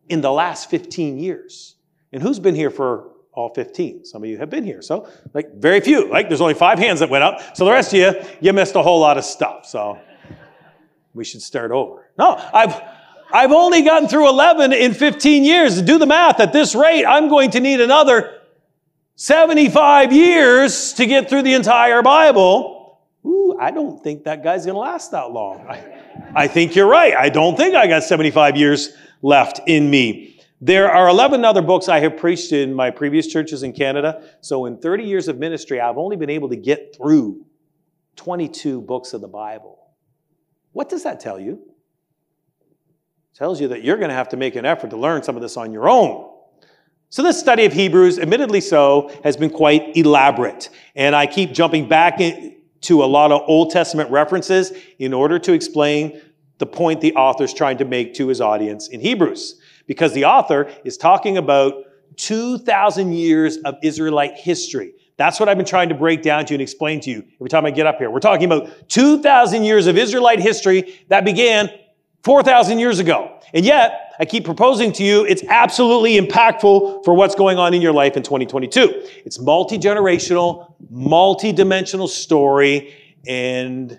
in 0.08 0.20
the 0.20 0.30
last 0.30 0.68
15 0.70 1.18
years. 1.18 1.76
And 2.12 2.22
who's 2.22 2.38
been 2.38 2.54
here 2.54 2.70
for 2.70 3.10
all 3.32 3.52
15? 3.54 4.04
Some 4.04 4.22
of 4.22 4.28
you 4.28 4.36
have 4.38 4.50
been 4.50 4.64
here. 4.64 4.82
So, 4.82 5.08
like, 5.32 5.54
very 5.54 5.80
few. 5.80 6.10
Like, 6.10 6.28
there's 6.28 6.40
only 6.40 6.54
five 6.54 6.78
hands 6.78 7.00
that 7.00 7.08
went 7.08 7.24
up. 7.24 7.56
So 7.56 7.64
the 7.64 7.70
rest 7.70 7.94
of 7.94 7.98
you, 7.98 8.12
you 8.40 8.52
missed 8.52 8.74
a 8.74 8.82
whole 8.82 9.00
lot 9.00 9.16
of 9.16 9.24
stuff. 9.24 9.64
So, 9.66 9.98
we 11.14 11.24
should 11.24 11.42
start 11.42 11.70
over. 11.70 12.10
No, 12.18 12.36
I've, 12.52 12.80
I've 13.32 13.52
only 13.52 13.82
gotten 13.82 14.08
through 14.08 14.28
11 14.28 14.72
in 14.72 14.94
15 14.94 15.44
years. 15.44 15.80
Do 15.82 15.98
the 15.98 16.06
math. 16.06 16.40
At 16.40 16.52
this 16.52 16.74
rate, 16.74 17.04
I'm 17.04 17.28
going 17.28 17.50
to 17.52 17.60
need 17.60 17.80
another 17.80 18.40
75 19.16 20.12
years 20.12 20.92
to 20.94 21.06
get 21.06 21.28
through 21.28 21.42
the 21.42 21.54
entire 21.54 22.02
Bible. 22.02 23.00
Ooh, 23.24 23.56
I 23.60 23.70
don't 23.70 24.02
think 24.02 24.24
that 24.24 24.42
guy's 24.42 24.64
going 24.64 24.74
to 24.74 24.80
last 24.80 25.12
that 25.12 25.30
long. 25.30 25.66
I, 25.68 26.02
I 26.34 26.48
think 26.48 26.74
you're 26.74 26.88
right. 26.88 27.14
I 27.14 27.28
don't 27.28 27.56
think 27.56 27.74
I 27.74 27.86
got 27.86 28.02
75 28.02 28.56
years 28.56 28.90
left 29.22 29.60
in 29.66 29.88
me. 29.90 30.40
There 30.60 30.90
are 30.90 31.08
11 31.08 31.44
other 31.44 31.62
books 31.62 31.88
I 31.88 32.00
have 32.00 32.16
preached 32.16 32.52
in 32.52 32.72
my 32.72 32.90
previous 32.90 33.26
churches 33.26 33.62
in 33.62 33.72
Canada. 33.72 34.22
So 34.40 34.66
in 34.66 34.78
30 34.78 35.04
years 35.04 35.28
of 35.28 35.38
ministry, 35.38 35.80
I've 35.80 35.98
only 35.98 36.16
been 36.16 36.30
able 36.30 36.48
to 36.50 36.56
get 36.56 36.94
through 36.96 37.44
22 38.16 38.80
books 38.80 39.12
of 39.12 39.20
the 39.20 39.28
Bible. 39.28 39.81
What 40.72 40.88
does 40.88 41.04
that 41.04 41.20
tell 41.20 41.38
you? 41.38 41.60
It 43.32 43.38
tells 43.38 43.60
you 43.60 43.68
that 43.68 43.84
you're 43.84 43.96
going 43.96 44.08
to 44.08 44.14
have 44.14 44.30
to 44.30 44.36
make 44.36 44.56
an 44.56 44.64
effort 44.64 44.90
to 44.90 44.96
learn 44.96 45.22
some 45.22 45.36
of 45.36 45.42
this 45.42 45.56
on 45.56 45.72
your 45.72 45.88
own. 45.88 46.30
So 47.10 47.22
this 47.22 47.38
study 47.38 47.66
of 47.66 47.74
Hebrews, 47.74 48.18
admittedly 48.18 48.62
so, 48.62 49.10
has 49.22 49.36
been 49.36 49.50
quite 49.50 49.96
elaborate. 49.96 50.70
And 50.96 51.14
I 51.14 51.26
keep 51.26 51.52
jumping 51.52 51.86
back 51.86 52.18
to 52.18 53.04
a 53.04 53.06
lot 53.06 53.30
of 53.32 53.42
Old 53.46 53.70
Testament 53.70 54.10
references 54.10 54.72
in 54.98 55.12
order 55.12 55.38
to 55.40 55.52
explain 55.52 56.20
the 56.56 56.66
point 56.66 57.00
the 57.00 57.14
author's 57.14 57.52
trying 57.52 57.76
to 57.78 57.84
make 57.84 58.14
to 58.14 58.28
his 58.28 58.40
audience 58.40 58.88
in 58.88 59.00
Hebrews. 59.00 59.60
Because 59.86 60.14
the 60.14 60.24
author 60.24 60.70
is 60.84 60.96
talking 60.96 61.36
about 61.36 61.74
2,000 62.16 63.12
years 63.12 63.58
of 63.58 63.74
Israelite 63.82 64.38
history. 64.38 64.94
That's 65.16 65.38
what 65.38 65.48
I've 65.48 65.56
been 65.56 65.66
trying 65.66 65.88
to 65.90 65.94
break 65.94 66.22
down 66.22 66.46
to 66.46 66.54
and 66.54 66.62
explain 66.62 67.00
to 67.00 67.10
you 67.10 67.24
every 67.34 67.48
time 67.48 67.66
I 67.66 67.70
get 67.70 67.86
up 67.86 67.98
here. 67.98 68.10
We're 68.10 68.20
talking 68.20 68.44
about 68.44 68.88
2,000 68.88 69.64
years 69.64 69.86
of 69.86 69.98
Israelite 69.98 70.40
history 70.40 71.00
that 71.08 71.24
began 71.24 71.70
4,000 72.24 72.78
years 72.78 72.98
ago. 72.98 73.38
And 73.52 73.64
yet, 73.64 74.14
I 74.18 74.24
keep 74.24 74.44
proposing 74.44 74.92
to 74.92 75.04
you, 75.04 75.24
it's 75.24 75.42
absolutely 75.44 76.18
impactful 76.18 77.04
for 77.04 77.14
what's 77.14 77.34
going 77.34 77.58
on 77.58 77.74
in 77.74 77.82
your 77.82 77.92
life 77.92 78.16
in 78.16 78.22
2022. 78.22 79.02
It's 79.24 79.38
multi-generational, 79.40 80.74
multi-dimensional 80.90 82.08
story, 82.08 82.94
and 83.26 83.98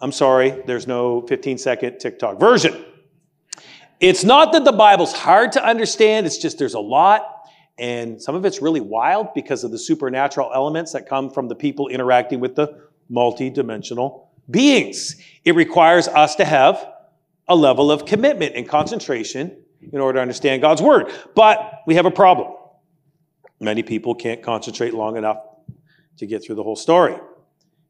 I'm 0.00 0.12
sorry, 0.12 0.50
there's 0.66 0.86
no 0.86 1.22
15 1.22 1.58
second 1.58 1.98
TikTok 1.98 2.38
version. 2.38 2.84
It's 4.00 4.22
not 4.22 4.52
that 4.52 4.64
the 4.64 4.72
Bible's 4.72 5.12
hard 5.12 5.52
to 5.52 5.64
understand, 5.64 6.26
it's 6.26 6.38
just 6.38 6.58
there's 6.58 6.74
a 6.74 6.80
lot 6.80 7.37
and 7.78 8.20
some 8.20 8.34
of 8.34 8.44
it's 8.44 8.60
really 8.60 8.80
wild 8.80 9.34
because 9.34 9.64
of 9.64 9.70
the 9.70 9.78
supernatural 9.78 10.50
elements 10.54 10.92
that 10.92 11.08
come 11.08 11.30
from 11.30 11.48
the 11.48 11.54
people 11.54 11.88
interacting 11.88 12.40
with 12.40 12.54
the 12.54 12.80
multi-dimensional 13.08 14.30
beings. 14.50 15.16
It 15.44 15.54
requires 15.54 16.08
us 16.08 16.34
to 16.36 16.44
have 16.44 16.92
a 17.46 17.56
level 17.56 17.90
of 17.90 18.04
commitment 18.04 18.54
and 18.56 18.68
concentration 18.68 19.56
in 19.92 20.00
order 20.00 20.18
to 20.18 20.22
understand 20.22 20.62
God's 20.62 20.82
word. 20.82 21.12
But 21.34 21.82
we 21.86 21.94
have 21.94 22.06
a 22.06 22.10
problem. 22.10 22.54
Many 23.60 23.82
people 23.82 24.14
can't 24.14 24.42
concentrate 24.42 24.94
long 24.94 25.16
enough 25.16 25.38
to 26.18 26.26
get 26.26 26.44
through 26.44 26.56
the 26.56 26.62
whole 26.62 26.76
story. 26.76 27.16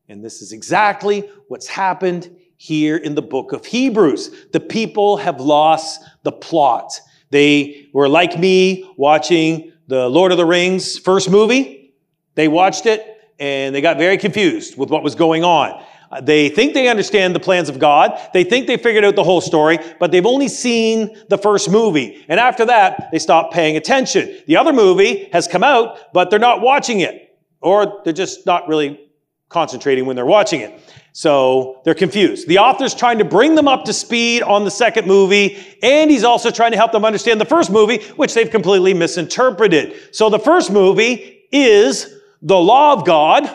And 0.09 0.25
this 0.25 0.41
is 0.41 0.53
exactly 0.53 1.29
what's 1.49 1.67
happened 1.67 2.35
here 2.57 2.97
in 2.97 3.15
the 3.15 3.23
book 3.23 3.53
of 3.53 3.65
Hebrews. 3.65 4.47
The 4.53 4.61
people 4.61 5.17
have 5.19 5.41
lost 5.41 6.03
the 6.23 6.33
plot. 6.33 7.01
They 7.31 7.89
were 7.93 8.09
like 8.09 8.39
me 8.39 8.91
watching 8.97 9.73
the 9.89 10.09
Lord 10.09 10.31
of 10.33 10.39
the 10.39 10.47
Rings 10.47 10.99
first 10.99 11.31
movie. 11.31 11.95
They 12.35 12.47
watched 12.47 12.87
it 12.87 13.05
and 13.41 13.75
they 13.75 13.81
got 13.81 13.99
very 13.99 14.19
confused 14.19 14.77
with 14.79 14.91
what 14.91 15.03
was 15.03 15.15
going 15.15 15.45
on. 15.45 15.83
Uh, 16.11 16.21
they 16.21 16.49
think 16.49 16.75
they 16.75 16.89
understand 16.89 17.35
the 17.35 17.41
plans 17.41 17.69
of 17.69 17.79
God. 17.79 18.19
They 18.33 18.45
think 18.45 18.67
they 18.67 18.77
figured 18.77 19.05
out 19.05 19.17
the 19.17 19.25
whole 19.25 19.41
story, 19.41 19.79
but 19.99 20.11
they've 20.11 20.25
only 20.25 20.49
seen 20.49 21.17
the 21.29 21.37
first 21.37 21.71
movie. 21.71 22.25
And 22.29 22.39
after 22.39 22.65
that, 22.67 23.09
they 23.13 23.19
stop 23.19 23.53
paying 23.53 23.77
attention. 23.77 24.43
The 24.47 24.57
other 24.57 24.73
movie 24.73 25.29
has 25.33 25.49
come 25.49 25.65
out, 25.65 26.13
but 26.13 26.31
they're 26.31 26.39
not 26.39 26.61
watching 26.61 27.01
it. 27.01 27.37
Or 27.61 28.01
they're 28.05 28.13
just 28.13 28.47
not 28.47 28.69
really 28.69 29.01
concentrating 29.49 30.07
when 30.07 30.17
they're 30.17 30.27
watching 30.27 30.61
it. 30.61 30.81
So 31.19 31.81
they're 31.85 31.97
confused. 31.97 32.47
The 32.47 32.59
author's 32.59 32.95
trying 32.95 33.19
to 33.19 33.25
bring 33.25 33.57
them 33.57 33.67
up 33.67 33.85
to 33.87 33.93
speed 33.93 34.41
on 34.45 34.63
the 34.63 34.71
second 34.71 35.09
movie, 35.09 35.59
and 35.83 36.09
he's 36.09 36.23
also 36.23 36.49
trying 36.49 36.71
to 36.71 36.77
help 36.77 36.93
them 36.93 37.05
understand 37.05 37.41
the 37.41 37.45
first 37.45 37.73
movie, 37.73 37.99
which 38.15 38.35
they've 38.35 38.49
completely 38.49 38.95
misinterpreted. 38.95 40.15
So 40.15 40.31
the 40.31 40.39
first 40.39 40.71
movie 40.71 41.49
is 41.51 42.21
the 42.41 42.57
law 42.57 42.93
of 42.93 43.05
God, 43.05 43.51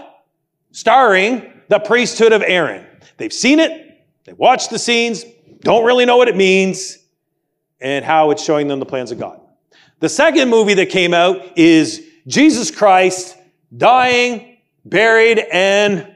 starring 0.71 1.53
the 1.69 1.79
priesthood 1.79 2.33
of 2.33 2.43
Aaron. 2.45 2.85
They've 3.15 3.31
seen 3.31 3.59
it, 3.61 4.03
they 4.25 4.33
watched 4.33 4.69
the 4.69 4.77
scenes, 4.77 5.23
don't 5.61 5.85
really 5.85 6.03
know 6.03 6.17
what 6.17 6.27
it 6.27 6.35
means, 6.35 6.97
and 7.79 8.03
how 8.03 8.31
it's 8.31 8.43
showing 8.43 8.67
them 8.67 8.81
the 8.81 8.85
plans 8.85 9.09
of 9.09 9.19
God. 9.19 9.39
The 10.01 10.09
second 10.09 10.49
movie 10.49 10.73
that 10.73 10.89
came 10.89 11.13
out 11.13 11.57
is 11.57 12.05
Jesus 12.27 12.71
Christ 12.71 13.37
dying, 13.77 14.57
buried, 14.83 15.39
and 15.49 16.12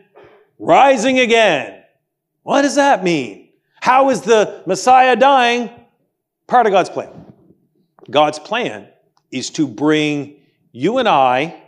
rising 0.60 1.20
again. 1.20 1.84
What 2.44 2.62
does 2.62 2.76
that 2.76 3.04
mean? 3.04 3.50
How 3.82 4.10
is 4.10 4.22
the 4.22 4.64
Messiah 4.66 5.16
dying 5.16 5.70
part 6.48 6.66
of 6.66 6.72
God's 6.72 6.90
plan? 6.90 7.10
God's 8.10 8.40
plan 8.40 8.88
is 9.32 9.50
to 9.52 9.68
bring 9.68 10.38
you 10.72 10.98
and 10.98 11.08
I 11.08 11.62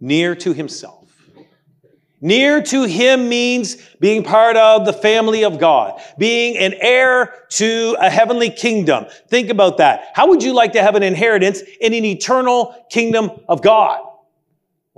near 0.00 0.34
to 0.36 0.52
Himself. 0.52 0.96
Near 2.22 2.62
to 2.62 2.84
Him 2.84 3.28
means 3.28 3.76
being 3.98 4.22
part 4.22 4.56
of 4.56 4.84
the 4.84 4.92
family 4.92 5.44
of 5.44 5.58
God, 5.58 6.00
being 6.18 6.56
an 6.58 6.74
heir 6.80 7.34
to 7.50 7.96
a 7.98 8.10
heavenly 8.10 8.50
kingdom. 8.50 9.06
Think 9.28 9.48
about 9.48 9.78
that. 9.78 10.10
How 10.14 10.28
would 10.28 10.42
you 10.42 10.52
like 10.52 10.72
to 10.72 10.82
have 10.82 10.94
an 10.96 11.02
inheritance 11.02 11.62
in 11.80 11.94
an 11.94 12.04
eternal 12.04 12.86
kingdom 12.90 13.30
of 13.48 13.62
God? 13.62 14.02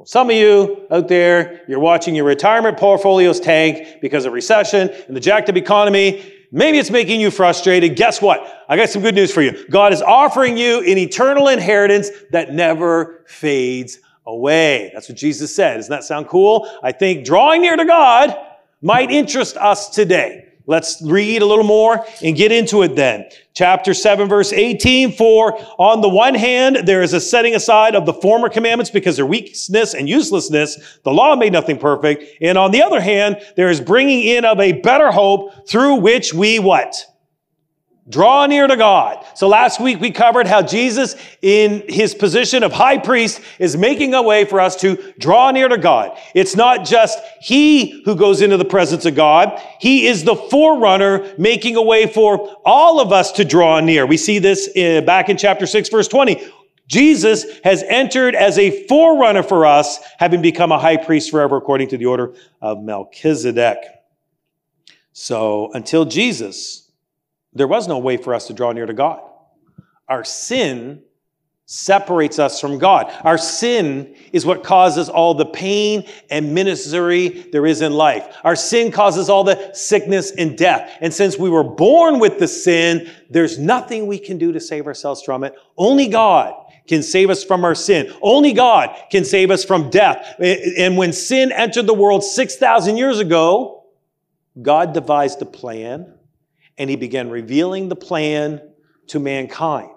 Well, 0.03 0.09
some 0.09 0.31
of 0.31 0.35
you 0.35 0.85
out 0.91 1.07
there, 1.07 1.61
you're 1.69 1.79
watching 1.79 2.17
your 2.17 2.25
retirement 2.25 2.77
portfolios 2.77 3.39
tank 3.39 4.01
because 4.01 4.25
of 4.25 4.33
recession 4.33 4.91
and 5.07 5.15
the 5.15 5.21
jacked 5.21 5.49
up 5.49 5.57
economy. 5.57 6.35
Maybe 6.51 6.79
it's 6.79 6.91
making 6.91 7.21
you 7.21 7.31
frustrated. 7.31 7.95
Guess 7.95 8.21
what? 8.21 8.65
I 8.69 8.77
got 8.77 8.89
some 8.89 9.01
good 9.01 9.15
news 9.15 9.33
for 9.33 9.43
you. 9.43 9.65
God 9.69 9.93
is 9.93 10.03
offering 10.03 10.57
you 10.57 10.81
an 10.81 10.99
eternal 10.99 11.47
inheritance 11.47 12.11
that 12.33 12.53
never 12.53 13.23
fades 13.29 14.01
away. 14.27 14.91
That's 14.93 15.09
what 15.09 15.17
Jesus 15.17 15.55
said. 15.55 15.77
Doesn't 15.77 15.93
that 15.93 16.03
sound 16.03 16.27
cool? 16.27 16.69
I 16.83 16.91
think 16.91 17.25
drawing 17.25 17.63
near 17.63 17.77
to 17.77 17.85
God 17.85 18.37
might 18.81 19.13
interest 19.13 19.57
us 19.57 19.89
today. 19.89 20.52
Let's 20.67 21.03
read 21.03 21.43
a 21.43 21.47
little 21.47 21.65
more 21.65 22.05
and 22.23 22.37
get 22.37 22.53
into 22.53 22.83
it 22.83 22.95
then. 22.95 23.29
Chapter 23.55 23.95
7, 23.95 24.29
verse 24.29 24.53
18. 24.53 25.13
For 25.13 25.59
on 25.79 26.01
the 26.01 26.09
one 26.09 26.35
hand, 26.35 26.87
there 26.87 27.03
is 27.03 27.13
a 27.13 27.21
setting 27.21 27.55
aside 27.55 27.95
of 27.95 28.07
the 28.07 28.15
former 28.15 28.49
commandments 28.49 28.91
because 28.91 29.17
their 29.17 29.27
weakness 29.27 29.95
and 29.95 30.09
uselessness. 30.09 30.99
The 31.05 31.13
law 31.13 31.35
made 31.37 31.53
nothing 31.53 31.79
perfect. 31.79 32.25
And 32.41 32.57
on 32.57 32.71
the 32.71 32.83
other 32.83 33.01
hand, 33.01 33.43
there 33.57 33.71
is 33.71 33.81
bringing 33.81 34.23
in 34.23 34.45
of 34.45 34.61
a 34.61 34.73
better 34.81 35.11
hope 35.11 35.69
through 35.69 35.97
which 35.97 36.33
we 36.33 36.59
what? 36.59 36.95
Draw 38.09 38.47
near 38.47 38.67
to 38.67 38.77
God. 38.77 39.25
So 39.37 39.47
last 39.47 39.79
week 39.81 40.01
we 40.01 40.11
covered 40.11 40.49
how 40.49 40.61
Jesus, 40.61 41.15
in 41.41 41.85
his 41.89 42.17
position 42.17 42.65
of 42.65 42.73
high 42.73 42.99
priest, 42.99 43.41
is 43.61 43.77
making 43.77 44.13
a 44.13 44.23
way 44.23 44.45
for 44.45 44.61
us 44.61 44.75
to 44.77 45.15
draw 45.21 45.53
near 45.53 45.69
to 45.69 45.79
God. 45.79 46.19
It's 46.35 46.57
not 46.57 46.85
just 46.85 47.21
he 47.41 48.03
who 48.05 48.17
goes 48.17 48.43
into 48.43 48.57
the 48.57 48.65
presence 48.65 49.05
of 49.07 49.15
God. 49.15 49.63
He 49.79 50.09
is 50.09 50.25
the 50.25 50.35
forerunner 50.35 51.33
making 51.39 51.77
a 51.77 51.83
way 51.83 52.09
for 52.09 52.57
all 52.65 53.01
of 53.01 53.13
us 53.13 53.31
to 53.33 53.45
draw 53.45 53.79
near. 53.79 54.05
We 54.05 54.17
see 54.17 54.41
this 54.41 54.69
in, 54.75 55.05
back 55.05 55.29
in 55.29 55.37
chapter 55.37 55.67
6, 55.67 55.89
verse 55.89 56.09
20. 56.09 56.45
Jesus 56.89 57.47
has 57.63 57.85
entered 57.85 58.35
as 58.35 58.59
a 58.59 58.85
forerunner 58.89 59.45
for 59.45 59.65
us, 59.65 60.01
having 60.19 60.43
become 60.43 60.73
a 60.73 60.79
high 60.79 60.97
priest 60.97 61.31
forever 61.31 61.57
according 61.57 61.89
to 61.91 61.97
the 61.97 62.07
order 62.07 62.35
of 62.61 62.83
Melchizedek. 62.83 63.79
So 65.13 65.71
until 65.73 66.05
Jesus, 66.05 66.82
there 67.53 67.69
was 67.69 67.89
no 67.89 67.99
way 67.99 68.17
for 68.17 68.35
us 68.35 68.47
to 68.47 68.55
draw 68.55 68.73
near 68.73 68.87
to 68.87 68.95
God. 68.95 69.21
Our 70.09 70.25
sin 70.25 71.03
separates 71.65 72.39
us 72.39 72.61
from 72.61 72.79
God. 72.79 73.11
Our 73.25 73.39
sin 73.39 74.15
is 74.33 74.45
what 74.45 74.63
causes 74.65 75.09
all 75.09 75.35
the 75.35 75.47
pain 75.47 76.07
and 76.29 76.55
misery 76.55 77.29
there 77.51 77.65
is 77.67 77.81
in 77.81 77.93
life. 77.93 78.37
Our 78.45 78.57
sin 78.57 78.91
causes 78.93 79.31
all 79.31 79.45
the 79.45 79.73
sickness 79.73 80.33
and 80.33 80.59
death. 80.59 80.99
And 81.01 81.15
since 81.15 81.39
we 81.39 81.49
were 81.49 81.65
born 81.65 82.19
with 82.19 82.39
the 82.39 82.49
sin, 82.49 83.11
there's 83.31 83.59
nothing 83.59 84.07
we 84.07 84.19
can 84.19 84.39
do 84.39 84.53
to 84.53 84.61
save 84.61 84.87
ourselves 84.87 85.23
from 85.23 85.45
it. 85.45 85.55
Only 85.79 86.09
God 86.09 86.55
can 86.87 87.03
save 87.03 87.31
us 87.31 87.45
from 87.45 87.65
our 87.65 87.75
sin. 87.75 88.13
Only 88.21 88.53
God 88.53 88.95
can 89.11 89.25
save 89.25 89.51
us 89.51 89.65
from 89.65 89.89
death. 89.89 90.35
And 90.41 90.97
when 90.97 91.13
sin 91.13 91.53
entered 91.53 91.87
the 91.87 91.95
world 91.95 92.25
6,000 92.25 92.97
years 92.97 93.19
ago, 93.19 93.85
God 94.61 94.93
devised 94.93 95.41
a 95.41 95.47
plan 95.47 96.13
and 96.79 96.89
he 96.91 96.97
began 96.97 97.31
revealing 97.31 97.89
the 97.89 97.97
plan 97.97 98.61
to 99.09 99.19
mankind. 99.19 99.91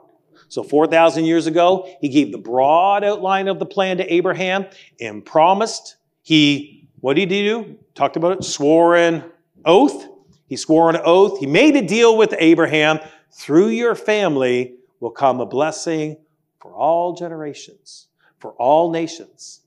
So 0.48 0.64
4,000 0.64 1.26
years 1.26 1.48
ago, 1.48 1.90
he 2.02 2.10
gave 2.10 2.32
the 2.32 2.38
broad 2.38 3.04
outline 3.04 3.48
of 3.48 3.60
the 3.60 3.66
plan 3.66 3.98
to 3.98 4.14
Abraham 4.14 4.66
and 5.00 5.26
promised. 5.26 5.98
He, 6.22 6.88
what 7.00 7.16
did 7.16 7.32
he 7.32 7.44
do? 7.44 7.78
Talked 7.94 8.16
about 8.16 8.34
it, 8.34 8.44
swore 8.44 8.96
an 8.96 9.24
oath. 9.66 10.08
He 10.48 10.56
swore 10.56 10.90
an 10.90 10.98
oath. 11.04 11.40
He 11.40 11.48
made 11.48 11.76
a 11.76 11.82
deal 11.82 12.18
with 12.18 12.34
Abraham. 12.38 13.00
Through 13.32 13.70
your 13.70 13.96
family 13.96 14.76
will 15.00 15.12
come 15.12 15.40
a 15.40 15.46
blessing 15.46 16.18
for 16.60 16.74
all 16.74 17.14
generations, 17.14 18.08
for 18.40 18.52
all 18.54 18.92
nations. 18.92 19.62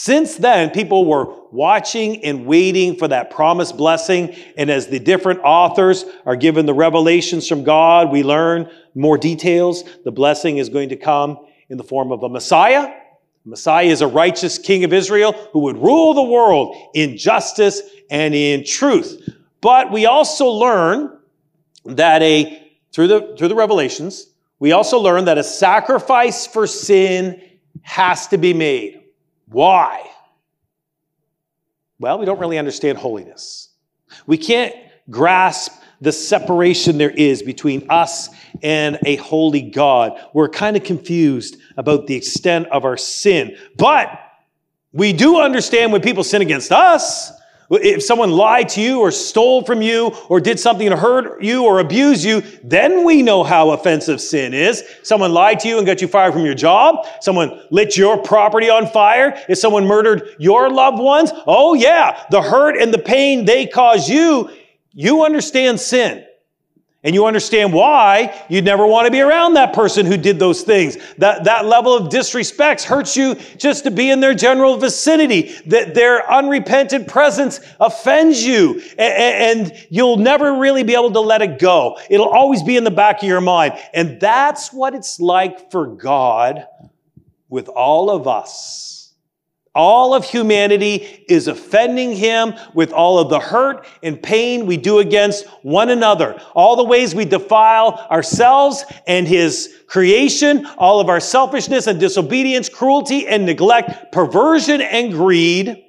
Since 0.00 0.36
then, 0.36 0.70
people 0.70 1.06
were 1.06 1.26
watching 1.50 2.24
and 2.24 2.46
waiting 2.46 2.94
for 2.94 3.08
that 3.08 3.32
promised 3.32 3.76
blessing. 3.76 4.32
And 4.56 4.70
as 4.70 4.86
the 4.86 5.00
different 5.00 5.40
authors 5.40 6.04
are 6.24 6.36
given 6.36 6.66
the 6.66 6.72
revelations 6.72 7.48
from 7.48 7.64
God, 7.64 8.12
we 8.12 8.22
learn 8.22 8.70
more 8.94 9.18
details. 9.18 9.82
The 10.04 10.12
blessing 10.12 10.58
is 10.58 10.68
going 10.68 10.90
to 10.90 10.96
come 10.96 11.44
in 11.68 11.78
the 11.78 11.82
form 11.82 12.12
of 12.12 12.22
a 12.22 12.28
Messiah. 12.28 12.94
Messiah 13.44 13.86
is 13.86 14.00
a 14.00 14.06
righteous 14.06 14.56
king 14.56 14.84
of 14.84 14.92
Israel 14.92 15.32
who 15.52 15.58
would 15.62 15.76
rule 15.76 16.14
the 16.14 16.22
world 16.22 16.76
in 16.94 17.16
justice 17.16 17.82
and 18.08 18.36
in 18.36 18.64
truth. 18.64 19.28
But 19.60 19.90
we 19.90 20.06
also 20.06 20.46
learn 20.46 21.18
that 21.86 22.22
a, 22.22 22.70
through 22.92 23.08
the, 23.08 23.34
through 23.36 23.48
the 23.48 23.56
revelations, 23.56 24.28
we 24.60 24.70
also 24.70 25.00
learn 25.00 25.24
that 25.24 25.38
a 25.38 25.44
sacrifice 25.44 26.46
for 26.46 26.68
sin 26.68 27.42
has 27.82 28.28
to 28.28 28.38
be 28.38 28.54
made. 28.54 28.97
Why? 29.50 30.08
Well, 31.98 32.18
we 32.18 32.26
don't 32.26 32.38
really 32.38 32.58
understand 32.58 32.98
holiness. 32.98 33.70
We 34.26 34.38
can't 34.38 34.74
grasp 35.10 35.72
the 36.00 36.12
separation 36.12 36.98
there 36.98 37.10
is 37.10 37.42
between 37.42 37.90
us 37.90 38.28
and 38.62 38.98
a 39.04 39.16
holy 39.16 39.62
God. 39.62 40.18
We're 40.32 40.48
kind 40.48 40.76
of 40.76 40.84
confused 40.84 41.56
about 41.76 42.06
the 42.06 42.14
extent 42.14 42.68
of 42.68 42.84
our 42.84 42.96
sin. 42.96 43.56
But 43.76 44.10
we 44.92 45.12
do 45.12 45.40
understand 45.40 45.92
when 45.92 46.00
people 46.00 46.22
sin 46.22 46.40
against 46.40 46.70
us. 46.70 47.32
If 47.70 48.02
someone 48.02 48.30
lied 48.30 48.70
to 48.70 48.80
you 48.80 49.00
or 49.00 49.10
stole 49.10 49.62
from 49.62 49.82
you 49.82 50.16
or 50.30 50.40
did 50.40 50.58
something 50.58 50.88
to 50.88 50.96
hurt 50.96 51.42
you 51.42 51.64
or 51.64 51.80
abuse 51.80 52.24
you, 52.24 52.42
then 52.64 53.04
we 53.04 53.22
know 53.22 53.44
how 53.44 53.70
offensive 53.70 54.22
sin 54.22 54.54
is. 54.54 54.82
Someone 55.02 55.32
lied 55.32 55.60
to 55.60 55.68
you 55.68 55.76
and 55.76 55.86
got 55.86 56.00
you 56.00 56.08
fired 56.08 56.32
from 56.32 56.46
your 56.46 56.54
job. 56.54 57.06
Someone 57.20 57.60
lit 57.70 57.94
your 57.94 58.22
property 58.22 58.70
on 58.70 58.86
fire. 58.86 59.38
If 59.50 59.58
someone 59.58 59.86
murdered 59.86 60.34
your 60.38 60.70
loved 60.70 60.98
ones, 60.98 61.30
oh 61.46 61.74
yeah, 61.74 62.24
the 62.30 62.40
hurt 62.40 62.80
and 62.80 62.92
the 62.92 62.98
pain 62.98 63.44
they 63.44 63.66
cause 63.66 64.08
you, 64.08 64.50
you 64.92 65.24
understand 65.24 65.78
sin. 65.78 66.24
And 67.04 67.14
you 67.14 67.26
understand 67.26 67.72
why 67.72 68.44
you'd 68.48 68.64
never 68.64 68.84
want 68.84 69.06
to 69.06 69.12
be 69.12 69.20
around 69.20 69.54
that 69.54 69.72
person 69.72 70.04
who 70.04 70.16
did 70.16 70.40
those 70.40 70.62
things. 70.62 70.96
That, 71.18 71.44
that 71.44 71.64
level 71.64 71.94
of 71.94 72.10
disrespect 72.10 72.82
hurts 72.82 73.16
you 73.16 73.36
just 73.56 73.84
to 73.84 73.92
be 73.92 74.10
in 74.10 74.18
their 74.18 74.34
general 74.34 74.76
vicinity. 74.76 75.54
That 75.66 75.94
their 75.94 76.28
unrepentant 76.28 77.06
presence 77.06 77.60
offends 77.78 78.44
you. 78.44 78.82
And, 78.98 79.68
and 79.68 79.86
you'll 79.90 80.16
never 80.16 80.58
really 80.58 80.82
be 80.82 80.94
able 80.94 81.12
to 81.12 81.20
let 81.20 81.40
it 81.40 81.60
go. 81.60 82.00
It'll 82.10 82.28
always 82.28 82.64
be 82.64 82.76
in 82.76 82.82
the 82.82 82.90
back 82.90 83.22
of 83.22 83.28
your 83.28 83.40
mind. 83.40 83.78
And 83.94 84.20
that's 84.20 84.72
what 84.72 84.94
it's 84.94 85.20
like 85.20 85.70
for 85.70 85.86
God 85.86 86.66
with 87.48 87.68
all 87.68 88.10
of 88.10 88.26
us. 88.26 88.97
All 89.78 90.12
of 90.12 90.24
humanity 90.24 91.24
is 91.28 91.46
offending 91.46 92.10
him 92.10 92.54
with 92.74 92.92
all 92.92 93.20
of 93.20 93.30
the 93.30 93.38
hurt 93.38 93.86
and 94.02 94.20
pain 94.20 94.66
we 94.66 94.76
do 94.76 94.98
against 94.98 95.46
one 95.62 95.88
another. 95.88 96.42
All 96.56 96.74
the 96.74 96.82
ways 96.82 97.14
we 97.14 97.24
defile 97.24 98.04
ourselves 98.10 98.84
and 99.06 99.28
his 99.28 99.72
creation, 99.86 100.66
all 100.78 100.98
of 100.98 101.08
our 101.08 101.20
selfishness 101.20 101.86
and 101.86 102.00
disobedience, 102.00 102.68
cruelty 102.68 103.28
and 103.28 103.46
neglect, 103.46 104.10
perversion 104.10 104.80
and 104.80 105.12
greed. 105.12 105.84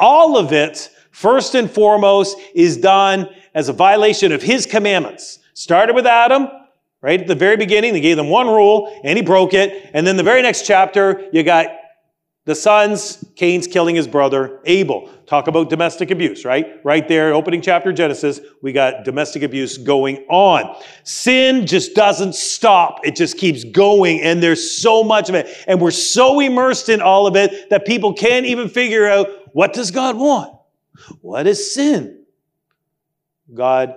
All 0.00 0.36
of 0.36 0.52
it, 0.52 0.90
first 1.12 1.54
and 1.54 1.70
foremost, 1.70 2.36
is 2.56 2.76
done 2.76 3.28
as 3.54 3.68
a 3.68 3.72
violation 3.72 4.32
of 4.32 4.42
his 4.42 4.66
commandments. 4.66 5.38
Started 5.54 5.94
with 5.94 6.08
Adam, 6.08 6.48
right 7.02 7.20
at 7.20 7.28
the 7.28 7.36
very 7.36 7.56
beginning. 7.56 7.92
They 7.92 8.00
gave 8.00 8.16
them 8.16 8.30
one 8.30 8.48
rule 8.48 9.00
and 9.04 9.16
he 9.16 9.22
broke 9.24 9.54
it. 9.54 9.90
And 9.94 10.04
then 10.04 10.16
the 10.16 10.24
very 10.24 10.42
next 10.42 10.66
chapter, 10.66 11.28
you 11.32 11.44
got 11.44 11.68
the 12.48 12.54
sons, 12.54 13.22
Cain's 13.36 13.66
killing 13.66 13.94
his 13.94 14.08
brother 14.08 14.60
Abel. 14.64 15.10
Talk 15.26 15.48
about 15.48 15.68
domestic 15.68 16.10
abuse, 16.10 16.46
right? 16.46 16.82
Right 16.82 17.06
there, 17.06 17.34
opening 17.34 17.60
chapter 17.60 17.92
Genesis, 17.92 18.40
we 18.62 18.72
got 18.72 19.04
domestic 19.04 19.42
abuse 19.42 19.76
going 19.76 20.24
on. 20.30 20.74
Sin 21.04 21.66
just 21.66 21.94
doesn't 21.94 22.34
stop. 22.34 23.00
It 23.04 23.16
just 23.16 23.36
keeps 23.36 23.64
going, 23.64 24.22
and 24.22 24.42
there's 24.42 24.80
so 24.80 25.04
much 25.04 25.28
of 25.28 25.34
it. 25.34 25.46
And 25.66 25.78
we're 25.78 25.90
so 25.90 26.40
immersed 26.40 26.88
in 26.88 27.02
all 27.02 27.26
of 27.26 27.36
it 27.36 27.68
that 27.68 27.84
people 27.84 28.14
can't 28.14 28.46
even 28.46 28.70
figure 28.70 29.06
out 29.06 29.28
what 29.54 29.74
does 29.74 29.90
God 29.90 30.16
want? 30.16 30.58
What 31.20 31.46
is 31.46 31.74
sin? 31.74 32.24
God 33.52 33.94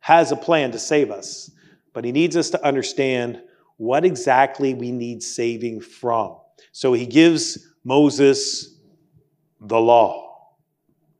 has 0.00 0.30
a 0.30 0.36
plan 0.36 0.72
to 0.72 0.78
save 0.78 1.10
us, 1.10 1.50
but 1.94 2.04
he 2.04 2.12
needs 2.12 2.36
us 2.36 2.50
to 2.50 2.62
understand 2.62 3.40
what 3.78 4.04
exactly 4.04 4.74
we 4.74 4.92
need 4.92 5.22
saving 5.22 5.80
from. 5.80 6.36
So 6.72 6.92
he 6.92 7.06
gives 7.06 7.64
Moses 7.88 8.76
the 9.62 9.80
law. 9.80 10.52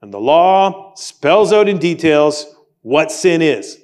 And 0.03 0.13
the 0.13 0.19
law 0.19 0.93
spells 0.95 1.51
out 1.51 1.67
in 1.67 1.79
details 1.79 2.45
what 2.83 3.11
sin 3.11 3.41
is. 3.41 3.79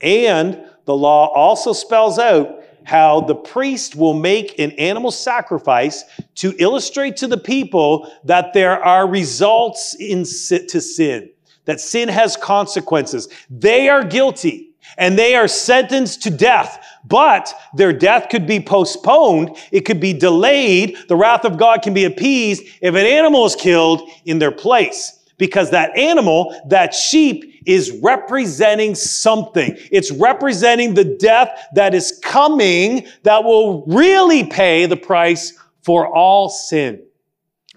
And 0.00 0.66
the 0.84 0.96
law 0.96 1.28
also 1.28 1.72
spells 1.72 2.18
out 2.18 2.64
how 2.82 3.20
the 3.20 3.36
priest 3.36 3.94
will 3.94 4.14
make 4.14 4.58
an 4.58 4.72
animal 4.72 5.12
sacrifice 5.12 6.02
to 6.34 6.54
illustrate 6.58 7.16
to 7.18 7.28
the 7.28 7.38
people 7.38 8.12
that 8.24 8.52
there 8.52 8.84
are 8.84 9.08
results 9.08 9.94
in 9.94 10.24
to 10.24 10.80
sin, 10.80 11.30
that 11.64 11.80
sin 11.80 12.08
has 12.08 12.36
consequences. 12.36 13.28
They 13.48 13.88
are 13.88 14.04
guilty 14.04 14.73
and 14.96 15.18
they 15.18 15.34
are 15.34 15.48
sentenced 15.48 16.22
to 16.22 16.30
death. 16.30 16.84
But 17.04 17.52
their 17.74 17.92
death 17.92 18.28
could 18.30 18.46
be 18.46 18.60
postponed. 18.60 19.56
It 19.70 19.82
could 19.82 20.00
be 20.00 20.12
delayed. 20.12 20.96
The 21.08 21.16
wrath 21.16 21.44
of 21.44 21.58
God 21.58 21.82
can 21.82 21.94
be 21.94 22.04
appeased 22.04 22.62
if 22.80 22.94
an 22.94 23.06
animal 23.06 23.44
is 23.44 23.56
killed 23.56 24.08
in 24.24 24.38
their 24.38 24.52
place. 24.52 25.20
Because 25.36 25.70
that 25.70 25.96
animal, 25.98 26.58
that 26.68 26.94
sheep, 26.94 27.62
is 27.66 27.98
representing 28.02 28.94
something. 28.94 29.76
It's 29.90 30.10
representing 30.12 30.94
the 30.94 31.04
death 31.04 31.48
that 31.74 31.94
is 31.94 32.20
coming 32.22 33.06
that 33.22 33.42
will 33.42 33.84
really 33.86 34.44
pay 34.44 34.86
the 34.86 34.96
price 34.96 35.58
for 35.82 36.14
all 36.14 36.48
sin. 36.48 37.02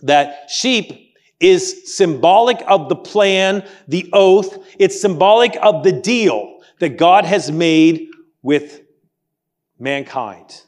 That 0.04 0.50
sheep 0.50 1.16
is 1.40 1.96
symbolic 1.96 2.62
of 2.68 2.90
the 2.90 2.96
plan, 2.96 3.68
the 3.88 4.10
oath. 4.14 4.58
It's 4.78 5.00
symbolic 5.00 5.58
of 5.62 5.84
the 5.84 5.92
deal 5.92 6.57
that 6.80 6.98
God 6.98 7.26
has 7.26 7.52
made 7.52 8.10
with 8.42 8.82
mankind. 9.80 10.64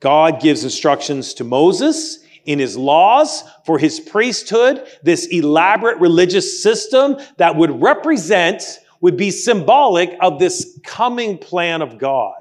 God 0.00 0.40
gives 0.40 0.64
instructions 0.64 1.34
to 1.34 1.44
Moses 1.44 2.20
in 2.44 2.58
his 2.58 2.76
laws 2.76 3.42
for 3.64 3.78
his 3.78 3.98
priesthood, 3.98 4.86
this 5.02 5.26
elaborate 5.26 5.98
religious 5.98 6.62
system 6.62 7.16
that 7.38 7.56
would 7.56 7.82
represent, 7.82 8.62
would 9.00 9.16
be 9.16 9.30
symbolic 9.30 10.16
of 10.20 10.38
this 10.38 10.78
coming 10.84 11.36
plan 11.38 11.82
of 11.82 11.98
God. 11.98 12.36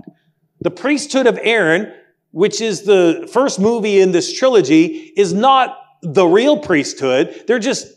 The 0.61 0.71
priesthood 0.71 1.27
of 1.27 1.39
Aaron, 1.41 1.93
which 2.31 2.61
is 2.61 2.83
the 2.83 3.27
first 3.31 3.59
movie 3.59 3.99
in 3.99 4.11
this 4.11 4.31
trilogy, 4.37 5.13
is 5.17 5.33
not 5.33 5.77
the 6.01 6.25
real 6.25 6.57
priesthood. 6.57 7.43
They're 7.47 7.59
just 7.59 7.87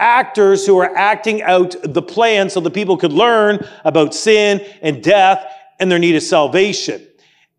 actors 0.00 0.66
who 0.66 0.78
are 0.78 0.96
acting 0.96 1.42
out 1.42 1.76
the 1.82 2.02
plan 2.02 2.50
so 2.50 2.60
the 2.60 2.70
people 2.70 2.96
could 2.96 3.12
learn 3.12 3.66
about 3.84 4.14
sin 4.14 4.60
and 4.82 5.02
death 5.02 5.44
and 5.78 5.90
their 5.90 5.98
need 5.98 6.16
of 6.16 6.22
salvation. 6.22 7.06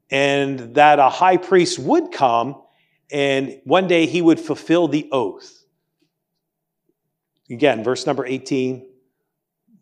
And 0.10 0.76
that 0.76 1.00
a 1.00 1.10
high 1.10 1.38
priest 1.38 1.80
would 1.80 2.12
come 2.12 2.62
and 3.12 3.60
one 3.66 3.88
day 3.88 4.06
he 4.06 4.22
would 4.22 4.40
fulfill 4.40 4.88
the 4.88 5.08
oath. 5.12 5.64
Again, 7.50 7.84
verse 7.84 8.06
number 8.06 8.26
18 8.26 8.88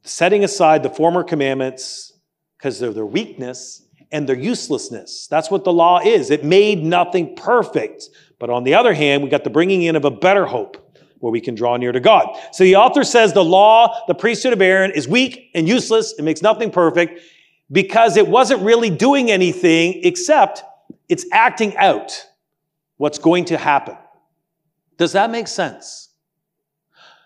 setting 0.03 0.43
aside 0.43 0.81
the 0.81 0.89
former 0.89 1.23
commandments 1.23 2.13
because 2.57 2.81
of 2.81 2.95
their 2.95 3.05
weakness 3.05 3.85
and 4.11 4.27
their 4.27 4.37
uselessness. 4.37 5.27
That's 5.27 5.51
what 5.51 5.65
the 5.65 5.73
law 5.73 5.99
is. 5.99 6.31
It 6.31 6.43
made 6.43 6.83
nothing 6.83 7.35
perfect. 7.35 8.05
But 8.39 8.49
on 8.49 8.63
the 8.63 8.73
other 8.73 8.93
hand, 8.93 9.21
we 9.21 9.29
got 9.29 9.43
the 9.43 9.49
bringing 9.49 9.83
in 9.83 9.95
of 9.95 10.05
a 10.05 10.11
better 10.11 10.45
hope 10.45 10.88
where 11.19 11.31
we 11.31 11.41
can 11.41 11.55
draw 11.55 11.77
near 11.77 11.91
to 11.91 11.99
God. 11.99 12.37
So 12.51 12.63
the 12.63 12.75
author 12.75 13.03
says 13.03 13.33
the 13.33 13.43
law, 13.43 14.03
the 14.07 14.15
priesthood 14.15 14.53
of 14.53 14.61
Aaron, 14.61 14.91
is 14.91 15.07
weak 15.07 15.51
and 15.53 15.67
useless. 15.67 16.13
It 16.17 16.23
makes 16.23 16.41
nothing 16.41 16.71
perfect 16.71 17.21
because 17.71 18.17
it 18.17 18.27
wasn't 18.27 18.61
really 18.61 18.89
doing 18.89 19.29
anything 19.29 20.01
except 20.03 20.63
it's 21.07 21.25
acting 21.31 21.75
out 21.77 22.25
what's 22.97 23.19
going 23.19 23.45
to 23.45 23.57
happen. 23.57 23.97
Does 24.97 25.13
that 25.13 25.29
make 25.29 25.47
sense? 25.47 26.09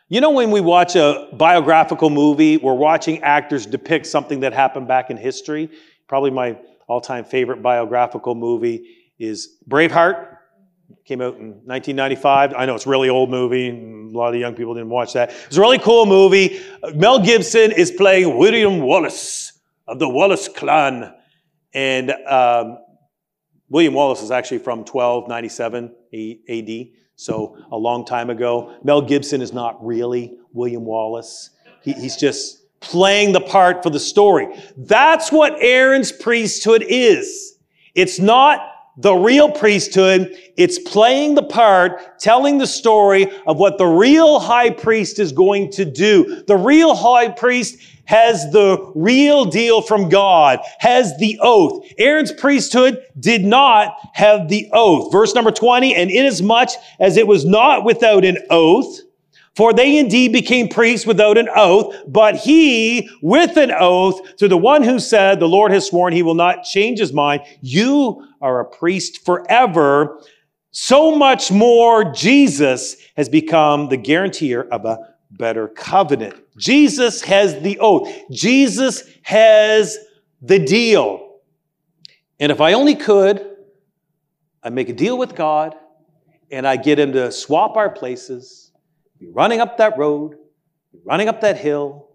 You 0.09 0.21
know, 0.21 0.31
when 0.31 0.51
we 0.51 0.61
watch 0.61 0.95
a 0.95 1.29
biographical 1.33 2.09
movie, 2.09 2.57
we're 2.57 2.73
watching 2.73 3.23
actors 3.23 3.65
depict 3.65 4.05
something 4.05 4.41
that 4.41 4.53
happened 4.53 4.87
back 4.87 5.09
in 5.09 5.17
history. 5.17 5.71
Probably 6.07 6.29
my 6.29 6.57
all 6.87 7.01
time 7.01 7.23
favorite 7.23 7.61
biographical 7.63 8.35
movie 8.35 8.85
is 9.17 9.57
Braveheart. 9.67 10.37
Came 11.05 11.21
out 11.21 11.35
in 11.35 11.49
1995. 11.65 12.53
I 12.53 12.65
know 12.65 12.75
it's 12.75 12.85
a 12.85 12.89
really 12.89 13.09
old 13.09 13.29
movie. 13.29 13.69
A 13.69 14.17
lot 14.17 14.27
of 14.27 14.33
the 14.33 14.39
young 14.39 14.55
people 14.55 14.73
didn't 14.73 14.89
watch 14.89 15.13
that. 15.13 15.31
It's 15.47 15.57
a 15.57 15.61
really 15.61 15.79
cool 15.79 16.05
movie. 16.05 16.61
Mel 16.95 17.19
Gibson 17.19 17.71
is 17.71 17.91
playing 17.91 18.37
William 18.37 18.81
Wallace 18.81 19.53
of 19.87 19.99
the 19.99 20.07
Wallace 20.07 20.47
clan. 20.47 21.13
And 21.73 22.11
um, 22.27 22.77
William 23.69 23.93
Wallace 23.93 24.21
is 24.21 24.31
actually 24.31 24.59
from 24.59 24.79
1297 24.85 25.95
AD, 26.47 26.87
so 27.15 27.57
a 27.71 27.77
long 27.77 28.05
time 28.05 28.29
ago. 28.29 28.77
Mel 28.83 29.01
Gibson 29.01 29.41
is 29.41 29.51
not 29.51 29.83
really 29.83 30.37
William 30.53 30.85
Wallace. 30.85 31.49
He, 31.81 31.93
he's 31.93 32.15
just 32.15 32.63
playing 32.79 33.31
the 33.31 33.41
part 33.41 33.81
for 33.81 33.89
the 33.89 33.99
story. 33.99 34.47
That's 34.77 35.31
what 35.31 35.55
Aaron's 35.59 36.11
priesthood 36.11 36.85
is. 36.87 37.57
It's 37.95 38.19
not 38.19 38.59
the 38.97 39.13
real 39.13 39.51
priesthood. 39.51 40.35
It's 40.55 40.77
playing 40.79 41.35
the 41.35 41.43
part, 41.43 42.19
telling 42.19 42.57
the 42.57 42.67
story 42.67 43.27
of 43.47 43.57
what 43.57 43.77
the 43.77 43.87
real 43.87 44.39
high 44.39 44.69
priest 44.69 45.19
is 45.19 45.31
going 45.31 45.71
to 45.71 45.85
do. 45.85 46.43
The 46.47 46.57
real 46.57 46.95
high 46.95 47.29
priest 47.29 47.77
has 48.05 48.51
the 48.51 48.91
real 48.95 49.45
deal 49.45 49.81
from 49.81 50.09
God, 50.09 50.59
has 50.79 51.17
the 51.17 51.39
oath. 51.41 51.85
Aaron's 51.97 52.33
priesthood 52.33 53.01
did 53.19 53.45
not 53.45 53.95
have 54.13 54.49
the 54.49 54.69
oath. 54.73 55.11
Verse 55.11 55.33
number 55.33 55.51
20, 55.51 55.95
and 55.95 56.11
inasmuch 56.11 56.69
as 56.99 57.17
it 57.17 57.27
was 57.27 57.45
not 57.45 57.85
without 57.85 58.25
an 58.25 58.37
oath, 58.49 58.99
For 59.55 59.71
they 59.71 59.99
indeed 59.99 60.33
became 60.33 60.67
priests 60.67 61.05
without 61.05 61.37
an 61.37 61.47
oath, 61.55 61.95
but 62.07 62.35
he 62.35 63.07
with 63.21 63.55
an 63.55 63.71
oath 63.71 64.37
through 64.37 64.47
the 64.47 64.57
one 64.57 64.81
who 64.81 64.99
said, 64.99 65.39
the 65.39 65.47
Lord 65.47 65.71
has 65.71 65.85
sworn 65.85 66.11
he 66.11 66.23
will 66.23 66.33
not 66.33 66.63
change 66.63 66.99
his 66.99 67.13
mind. 67.13 67.41
You 67.61 68.27
are 68.43 68.59
a 68.59 68.65
priest 68.65 69.25
forever. 69.25 70.21
So 70.71 71.15
much 71.15 71.51
more 71.51 72.11
Jesus 72.11 72.97
has 73.15 73.29
become 73.29 73.89
the 73.89 73.97
guarantor 73.97 74.67
of 74.71 74.85
a 74.85 74.99
better 75.31 75.67
covenant. 75.69 76.35
Jesus 76.57 77.21
has 77.23 77.59
the 77.61 77.79
oath. 77.79 78.13
Jesus 78.29 79.03
has 79.23 79.97
the 80.41 80.59
deal. 80.59 81.39
And 82.39 82.51
if 82.51 82.61
I 82.61 82.73
only 82.73 82.95
could, 82.95 83.55
I'd 84.61 84.73
make 84.73 84.89
a 84.89 84.93
deal 84.93 85.17
with 85.17 85.35
God 85.35 85.75
and 86.51 86.67
I 86.67 86.77
get 86.77 86.99
him 86.99 87.13
to 87.13 87.31
swap 87.31 87.77
our 87.77 87.89
places 87.89 88.63
be 89.23 89.29
running 89.29 89.61
up 89.61 89.77
that 89.77 89.97
road, 89.97 90.35
running 91.05 91.29
up 91.29 91.39
that 91.41 91.57
hill 91.57 92.09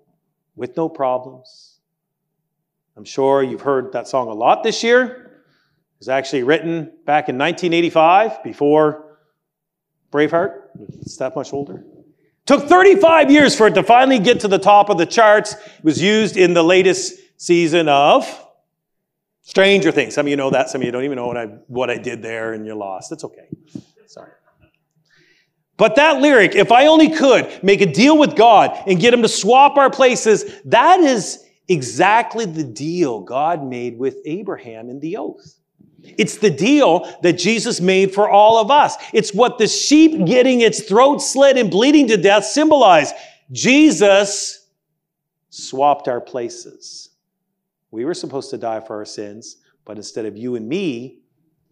with 0.56 0.76
no 0.76 0.90
problems. 0.90 1.80
I'm 2.98 3.04
sure 3.04 3.42
you've 3.42 3.62
heard 3.62 3.92
that 3.92 4.06
song 4.06 4.28
a 4.28 4.34
lot 4.34 4.62
this 4.62 4.82
year. 4.82 5.27
It 5.98 6.02
was 6.02 6.08
actually 6.10 6.44
written 6.44 6.92
back 7.06 7.28
in 7.28 7.36
1985 7.36 8.44
before 8.44 9.18
Braveheart. 10.12 10.60
It's 11.00 11.16
that 11.16 11.34
much 11.34 11.52
older. 11.52 11.84
Took 12.46 12.68
35 12.68 13.32
years 13.32 13.56
for 13.56 13.66
it 13.66 13.74
to 13.74 13.82
finally 13.82 14.20
get 14.20 14.38
to 14.40 14.48
the 14.48 14.60
top 14.60 14.90
of 14.90 14.96
the 14.96 15.06
charts. 15.06 15.54
It 15.54 15.84
was 15.84 16.00
used 16.00 16.36
in 16.36 16.54
the 16.54 16.62
latest 16.62 17.18
season 17.36 17.88
of 17.88 18.24
Stranger 19.42 19.90
Things. 19.90 20.14
Some 20.14 20.26
of 20.26 20.30
you 20.30 20.36
know 20.36 20.50
that, 20.50 20.70
some 20.70 20.82
of 20.82 20.86
you 20.86 20.92
don't 20.92 21.02
even 21.02 21.16
know 21.16 21.26
what 21.26 21.36
I, 21.36 21.46
what 21.66 21.90
I 21.90 21.98
did 21.98 22.22
there, 22.22 22.52
and 22.52 22.64
you're 22.64 22.76
lost. 22.76 23.10
It's 23.10 23.24
okay. 23.24 23.48
Sorry. 24.06 24.30
But 25.76 25.96
that 25.96 26.20
lyric, 26.20 26.54
if 26.54 26.70
I 26.70 26.86
only 26.86 27.10
could 27.10 27.64
make 27.64 27.80
a 27.80 27.92
deal 27.92 28.16
with 28.16 28.36
God 28.36 28.84
and 28.86 29.00
get 29.00 29.12
him 29.12 29.22
to 29.22 29.28
swap 29.28 29.76
our 29.76 29.90
places, 29.90 30.60
that 30.66 31.00
is 31.00 31.44
exactly 31.66 32.44
the 32.44 32.64
deal 32.64 33.20
God 33.20 33.64
made 33.64 33.98
with 33.98 34.16
Abraham 34.24 34.90
in 34.90 35.00
the 35.00 35.16
oath. 35.16 35.57
It's 36.02 36.38
the 36.38 36.50
deal 36.50 37.12
that 37.22 37.34
Jesus 37.34 37.80
made 37.80 38.14
for 38.14 38.28
all 38.28 38.58
of 38.58 38.70
us. 38.70 38.96
It's 39.12 39.34
what 39.34 39.58
the 39.58 39.66
sheep 39.66 40.26
getting 40.26 40.60
its 40.60 40.82
throat 40.82 41.18
slit 41.18 41.56
and 41.56 41.70
bleeding 41.70 42.08
to 42.08 42.16
death 42.16 42.44
symbolize. 42.44 43.12
Jesus 43.50 44.68
swapped 45.50 46.08
our 46.08 46.20
places. 46.20 47.10
We 47.90 48.04
were 48.04 48.14
supposed 48.14 48.50
to 48.50 48.58
die 48.58 48.80
for 48.80 48.96
our 48.96 49.04
sins, 49.04 49.56
but 49.84 49.96
instead 49.96 50.26
of 50.26 50.36
you 50.36 50.56
and 50.56 50.68
me, 50.68 51.20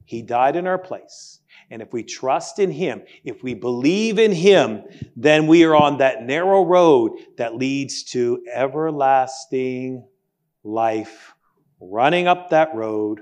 he 0.05 0.23
died 0.23 0.57
in 0.57 0.67
our 0.67 0.79
place. 0.79 1.41
And 1.71 1.83
if 1.83 1.93
we 1.93 2.05
trust 2.05 2.59
in 2.59 2.71
Him, 2.71 3.03
if 3.25 3.43
we 3.43 3.55
believe 3.55 4.19
in 4.19 4.33
Him, 4.33 4.85
then 5.17 5.47
we 5.47 5.65
are 5.65 5.75
on 5.75 5.99
that 5.99 6.23
narrow 6.23 6.65
road 6.65 7.13
that 7.39 7.57
leads 7.57 8.05
to 8.05 8.45
everlasting 8.53 10.07
life, 10.63 11.35
running 11.81 12.29
up 12.29 12.51
that 12.51 12.75
road, 12.75 13.21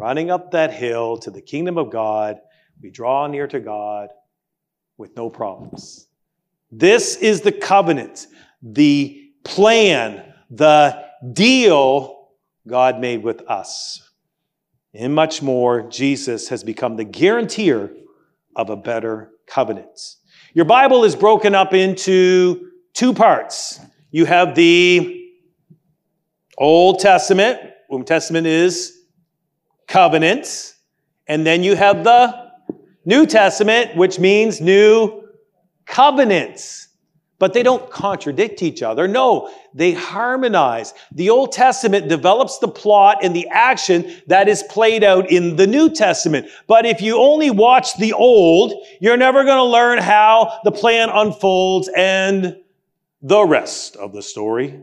running 0.00 0.30
up 0.30 0.52
that 0.52 0.72
hill 0.72 1.18
to 1.18 1.30
the 1.30 1.42
kingdom 1.42 1.76
of 1.76 1.90
God. 1.90 2.40
We 2.82 2.90
draw 2.90 3.26
near 3.26 3.46
to 3.48 3.60
God 3.60 4.08
with 4.96 5.14
no 5.14 5.28
problems. 5.28 6.06
This 6.72 7.16
is 7.16 7.42
the 7.42 7.52
covenant, 7.52 8.26
the 8.62 9.30
plan, 9.44 10.32
the 10.50 11.04
deal 11.34 12.30
God 12.66 12.98
made 12.98 13.22
with 13.22 13.42
us. 13.42 14.10
And 14.94 15.14
much 15.14 15.42
more, 15.42 15.82
Jesus 15.82 16.48
has 16.48 16.64
become 16.64 16.96
the 16.96 17.04
guarantor 17.04 17.90
of 18.56 18.70
a 18.70 18.76
better 18.76 19.32
covenant. 19.46 20.16
Your 20.54 20.64
Bible 20.64 21.04
is 21.04 21.14
broken 21.14 21.54
up 21.54 21.74
into 21.74 22.70
two 22.94 23.12
parts. 23.12 23.80
You 24.10 24.24
have 24.24 24.54
the 24.54 25.30
Old 26.56 27.00
Testament, 27.00 27.60
Old 27.90 28.06
Testament 28.06 28.46
is 28.46 28.99
covenants, 29.90 30.76
and 31.26 31.46
then 31.46 31.62
you 31.62 31.76
have 31.76 32.02
the 32.02 32.50
New 33.04 33.26
Testament, 33.26 33.94
which 33.96 34.18
means 34.18 34.60
new 34.60 35.28
covenants 35.84 36.88
but 37.40 37.54
they 37.54 37.62
don't 37.62 37.90
contradict 37.90 38.62
each 38.62 38.82
other. 38.82 39.08
No, 39.08 39.50
they 39.72 39.92
harmonize. 39.92 40.92
The 41.10 41.30
Old 41.30 41.52
Testament 41.52 42.08
develops 42.08 42.58
the 42.58 42.68
plot 42.68 43.24
and 43.24 43.34
the 43.34 43.48
action 43.48 44.14
that 44.26 44.46
is 44.46 44.62
played 44.64 45.02
out 45.02 45.30
in 45.30 45.56
the 45.56 45.66
New 45.66 45.88
Testament. 45.88 46.48
But 46.66 46.84
if 46.84 47.00
you 47.00 47.16
only 47.16 47.50
watch 47.50 47.96
the 47.96 48.12
Old, 48.12 48.74
you're 49.00 49.16
never 49.16 49.42
going 49.42 49.56
to 49.56 49.64
learn 49.64 49.98
how 49.98 50.60
the 50.64 50.70
plan 50.70 51.08
unfolds 51.08 51.88
and 51.96 52.58
the 53.22 53.42
rest 53.42 53.96
of 53.96 54.12
the 54.12 54.22
story. 54.22 54.78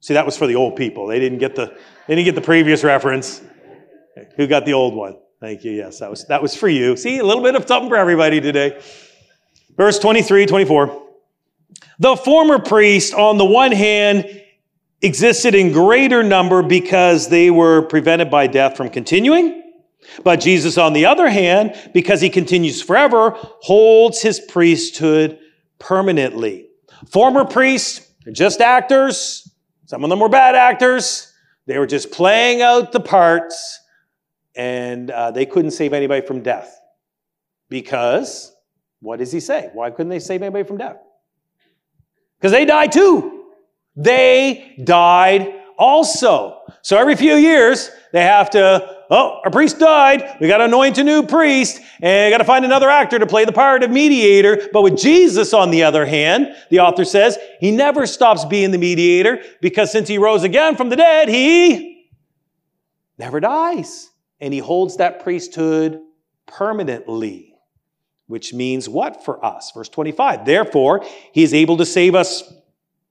See, 0.00 0.12
that 0.12 0.26
was 0.26 0.36
for 0.36 0.46
the 0.46 0.56
old 0.56 0.76
people. 0.76 1.06
They 1.06 1.20
didn't 1.20 1.38
get 1.38 1.54
the, 1.54 1.66
they 2.06 2.14
didn't 2.16 2.26
get 2.26 2.34
the 2.34 2.40
previous 2.40 2.84
reference. 2.84 3.40
Who 4.36 4.46
got 4.46 4.64
the 4.64 4.72
old 4.72 4.94
one? 4.94 5.18
Thank 5.40 5.64
you. 5.64 5.72
Yes, 5.72 5.98
that 5.98 6.10
was, 6.10 6.26
that 6.26 6.40
was 6.40 6.54
for 6.54 6.68
you. 6.68 6.96
See, 6.96 7.18
a 7.18 7.24
little 7.24 7.42
bit 7.42 7.54
of 7.56 7.66
something 7.66 7.88
for 7.88 7.96
everybody 7.96 8.40
today. 8.40 8.80
Verse 9.76 9.98
23, 9.98 10.46
24. 10.46 11.02
The 11.98 12.16
former 12.16 12.58
priest, 12.58 13.14
on 13.14 13.38
the 13.38 13.44
one 13.44 13.72
hand, 13.72 14.42
existed 15.00 15.54
in 15.54 15.72
greater 15.72 16.22
number 16.22 16.62
because 16.62 17.28
they 17.28 17.50
were 17.50 17.82
prevented 17.82 18.30
by 18.30 18.46
death 18.46 18.76
from 18.76 18.88
continuing. 18.88 19.62
But 20.24 20.40
Jesus, 20.40 20.78
on 20.78 20.92
the 20.92 21.06
other 21.06 21.28
hand, 21.28 21.74
because 21.92 22.20
he 22.20 22.28
continues 22.28 22.82
forever, 22.82 23.30
holds 23.34 24.20
his 24.20 24.40
priesthood 24.40 25.38
permanently. 25.78 26.68
Former 27.08 27.44
priests, 27.44 28.08
they're 28.24 28.32
just 28.32 28.60
actors. 28.60 29.50
Some 29.86 30.04
of 30.04 30.10
them 30.10 30.20
were 30.20 30.28
bad 30.28 30.54
actors. 30.54 31.32
They 31.66 31.78
were 31.78 31.86
just 31.86 32.10
playing 32.10 32.62
out 32.62 32.92
the 32.92 33.00
parts, 33.00 33.80
and 34.54 35.10
uh, 35.10 35.30
they 35.30 35.46
couldn't 35.46 35.70
save 35.72 35.92
anybody 35.92 36.24
from 36.26 36.42
death. 36.42 36.78
Because, 37.68 38.54
what 39.00 39.18
does 39.18 39.32
he 39.32 39.40
say? 39.40 39.70
Why 39.72 39.90
couldn't 39.90 40.10
they 40.10 40.18
save 40.18 40.42
anybody 40.42 40.64
from 40.64 40.78
death? 40.78 40.98
Because 42.38 42.52
they 42.52 42.64
died 42.64 42.92
too. 42.92 43.44
They 43.96 44.74
died 44.84 45.54
also. 45.78 46.60
So 46.82 46.98
every 46.98 47.16
few 47.16 47.34
years, 47.34 47.90
they 48.12 48.22
have 48.22 48.50
to, 48.50 49.04
oh, 49.10 49.40
our 49.44 49.50
priest 49.50 49.78
died. 49.78 50.36
We 50.40 50.48
got 50.48 50.58
to 50.58 50.64
anoint 50.64 50.98
a 50.98 51.04
new 51.04 51.22
priest 51.24 51.80
and 52.00 52.30
got 52.30 52.38
to 52.38 52.44
find 52.44 52.64
another 52.64 52.90
actor 52.90 53.18
to 53.18 53.26
play 53.26 53.44
the 53.44 53.52
part 53.52 53.82
of 53.82 53.90
mediator. 53.90 54.68
But 54.72 54.82
with 54.82 54.98
Jesus, 54.98 55.52
on 55.54 55.70
the 55.70 55.82
other 55.82 56.04
hand, 56.04 56.54
the 56.70 56.80
author 56.80 57.04
says, 57.04 57.38
he 57.60 57.70
never 57.70 58.06
stops 58.06 58.44
being 58.44 58.70
the 58.70 58.78
mediator 58.78 59.42
because 59.60 59.90
since 59.90 60.08
he 60.08 60.18
rose 60.18 60.42
again 60.42 60.76
from 60.76 60.88
the 60.88 60.96
dead, 60.96 61.28
he 61.28 62.08
never 63.18 63.40
dies. 63.40 64.10
And 64.42 64.52
he 64.52 64.60
holds 64.60 64.98
that 64.98 65.22
priesthood 65.22 66.00
permanently 66.46 67.52
which 68.32 68.54
means 68.54 68.88
what 68.88 69.22
for 69.22 69.44
us? 69.44 69.72
Verse 69.72 69.90
25. 69.90 70.46
Therefore, 70.46 71.04
he 71.32 71.42
is 71.42 71.52
able 71.52 71.76
to 71.76 71.84
save 71.84 72.14
us 72.14 72.50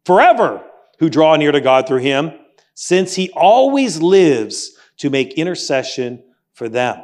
forever 0.03 0.63
who 0.97 1.11
draw 1.11 1.35
near 1.35 1.51
to 1.51 1.61
God 1.61 1.87
through 1.87 1.99
him, 1.99 2.31
since 2.73 3.13
he 3.13 3.29
always 3.35 4.01
lives 4.01 4.71
to 4.97 5.11
make 5.11 5.33
intercession 5.33 6.23
for 6.53 6.67
them. 6.67 7.03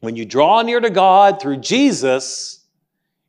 When 0.00 0.14
you 0.14 0.26
draw 0.26 0.60
near 0.60 0.78
to 0.78 0.90
God 0.90 1.40
through 1.40 1.58
Jesus, 1.58 2.66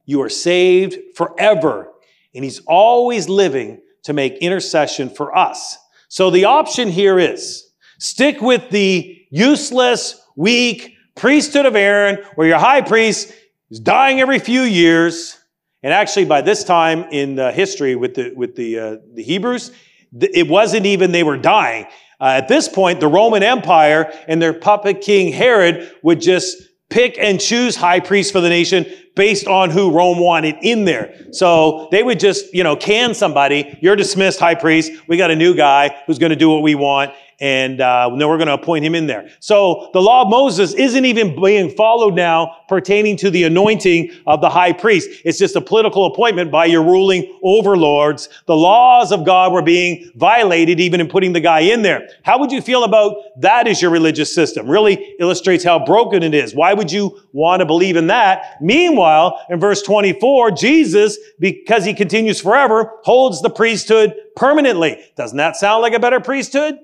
you 0.03 0.21
are 0.21 0.27
saved 0.27 0.97
forever. 1.15 1.89
And 2.35 2.43
he's 2.43 2.59
always 2.67 3.29
living 3.29 3.79
to 4.03 4.11
make 4.11 4.33
intercession 4.39 5.09
for 5.09 5.33
us. 5.33 5.77
So 6.09 6.29
the 6.29 6.43
option 6.43 6.89
here 6.89 7.19
is 7.19 7.71
stick 7.99 8.41
with 8.41 8.69
the 8.69 9.18
useless, 9.29 10.21
weak 10.35 10.95
priesthood 11.15 11.65
of 11.65 11.75
Aaron, 11.75 12.23
where 12.35 12.47
your 12.47 12.59
high 12.59 12.81
priest 12.81 13.33
is 13.69 13.79
dying 13.79 14.19
every 14.19 14.39
few 14.39 14.61
years. 14.61 15.37
And 15.83 15.93
actually, 15.93 16.25
by 16.25 16.41
this 16.41 16.63
time 16.63 17.03
in 17.11 17.35
the 17.35 17.51
history 17.51 17.95
with 17.95 18.15
the, 18.15 18.33
with 18.35 18.55
the, 18.55 18.79
uh, 18.79 18.97
the 19.13 19.23
Hebrews, 19.23 19.71
it 20.19 20.47
wasn't 20.47 20.85
even 20.85 21.11
they 21.11 21.23
were 21.23 21.37
dying. 21.37 21.85
Uh, 22.19 22.39
at 22.41 22.47
this 22.47 22.67
point, 22.67 22.99
the 22.99 23.07
Roman 23.07 23.43
Empire 23.43 24.11
and 24.27 24.41
their 24.41 24.53
puppet 24.53 25.01
king 25.01 25.31
Herod 25.31 25.91
would 26.03 26.19
just 26.19 26.61
pick 26.89 27.17
and 27.19 27.39
choose 27.39 27.75
high 27.75 27.99
priests 27.99 28.31
for 28.31 28.41
the 28.41 28.49
nation 28.49 28.85
based 29.15 29.47
on 29.47 29.69
who 29.69 29.91
Rome 29.91 30.19
wanted 30.19 30.55
in 30.61 30.85
there. 30.85 31.13
So 31.31 31.87
they 31.91 32.03
would 32.03 32.19
just, 32.19 32.53
you 32.53 32.63
know, 32.63 32.75
can 32.75 33.13
somebody, 33.13 33.77
you're 33.81 33.95
dismissed 33.95 34.39
high 34.39 34.55
priest, 34.55 34.91
we 35.07 35.17
got 35.17 35.29
a 35.29 35.35
new 35.35 35.53
guy 35.53 35.95
who's 36.07 36.17
going 36.17 36.31
to 36.31 36.35
do 36.35 36.49
what 36.49 36.61
we 36.61 36.75
want. 36.75 37.11
And 37.39 37.80
uh, 37.80 38.10
then 38.17 38.28
we're 38.28 38.38
going 38.38 38.47
to 38.47 38.54
appoint 38.54 38.84
him 38.84 38.95
in 38.95 39.08
there. 39.08 39.30
So 39.39 39.89
the 39.93 40.02
law 40.02 40.23
of 40.23 40.30
Moses 40.30 40.73
isn't 40.73 41.06
even 41.06 41.41
being 41.41 41.69
followed 41.69 42.15
now 42.15 42.58
pertaining 42.67 43.15
to 43.17 43.30
the 43.30 43.43
anointing 43.43 44.12
of 44.28 44.41
the 44.41 44.49
high 44.49 44.73
priest. 44.73 45.10
It's 45.23 45.38
just 45.38 45.56
a 45.56 45.62
political 45.62 46.06
appointment 46.06 46.52
by 46.52 46.65
your 46.65 46.84
ruling 46.84 47.39
overlords. 47.41 48.30
The 48.45 48.56
laws 48.56 49.12
of 49.12 49.25
God 49.25 49.54
were 49.54 49.62
being 49.62 50.12
violated 50.15 50.80
even 50.80 50.99
in 50.99 51.08
putting 51.08 51.34
the 51.34 51.39
guy 51.39 51.62
in 51.62 51.82
there. 51.82 52.10
How 52.23 52.39
would 52.39 52.52
you 52.52 52.62
feel 52.62 52.84
about 52.84 53.15
that 53.41 53.67
as 53.67 53.82
your 53.82 53.91
religious 53.91 54.34
system? 54.34 54.69
Really 54.69 55.15
illustrates 55.19 55.63
how 55.63 55.84
broken 55.84 56.23
it 56.23 56.34
is. 56.34 56.54
Why 56.54 56.73
would 56.73 56.91
you 56.91 57.21
want 57.32 57.62
to 57.62 57.65
believe 57.65 57.95
in 57.95 58.08
that? 58.08 58.58
Meanwhile, 58.62 59.45
in 59.49 59.60
verse 59.60 59.82
24, 59.82 60.52
Jesus, 60.52 61.17
because 61.39 61.86
he 61.86 61.93
continues 61.93 62.41
forever, 62.41 62.91
holds 63.04 63.41
the 63.41 63.49
priesthood 63.49 64.13
permanently. 64.36 65.04
Doesn't 65.15 65.38
that 65.38 65.56
sound 65.56 65.82
like 65.82 65.93
a 65.93 65.99
better 65.99 66.19
priesthood? 66.19 66.80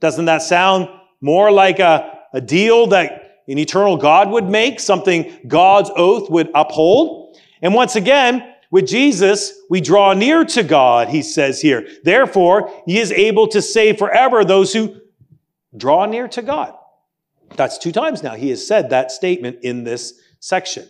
Doesn't 0.00 0.26
that 0.26 0.42
sound 0.42 0.88
more 1.20 1.50
like 1.50 1.78
a, 1.78 2.18
a 2.32 2.40
deal 2.40 2.86
that 2.88 3.40
an 3.48 3.58
eternal 3.58 3.96
God 3.96 4.30
would 4.30 4.48
make, 4.48 4.80
something 4.80 5.40
God's 5.46 5.90
oath 5.96 6.30
would 6.30 6.50
uphold? 6.54 7.38
And 7.62 7.74
once 7.74 7.96
again, 7.96 8.54
with 8.70 8.86
Jesus, 8.86 9.52
we 9.70 9.80
draw 9.80 10.12
near 10.12 10.44
to 10.44 10.62
God, 10.62 11.08
he 11.08 11.22
says 11.22 11.60
here. 11.60 11.88
Therefore, 12.02 12.70
he 12.84 12.98
is 12.98 13.12
able 13.12 13.48
to 13.48 13.62
save 13.62 13.98
forever 13.98 14.44
those 14.44 14.72
who 14.72 15.00
draw 15.76 16.06
near 16.06 16.28
to 16.28 16.42
God. 16.42 16.74
That's 17.54 17.78
two 17.78 17.92
times 17.92 18.22
now 18.22 18.34
he 18.34 18.50
has 18.50 18.66
said 18.66 18.90
that 18.90 19.10
statement 19.10 19.58
in 19.62 19.84
this 19.84 20.20
section. 20.40 20.88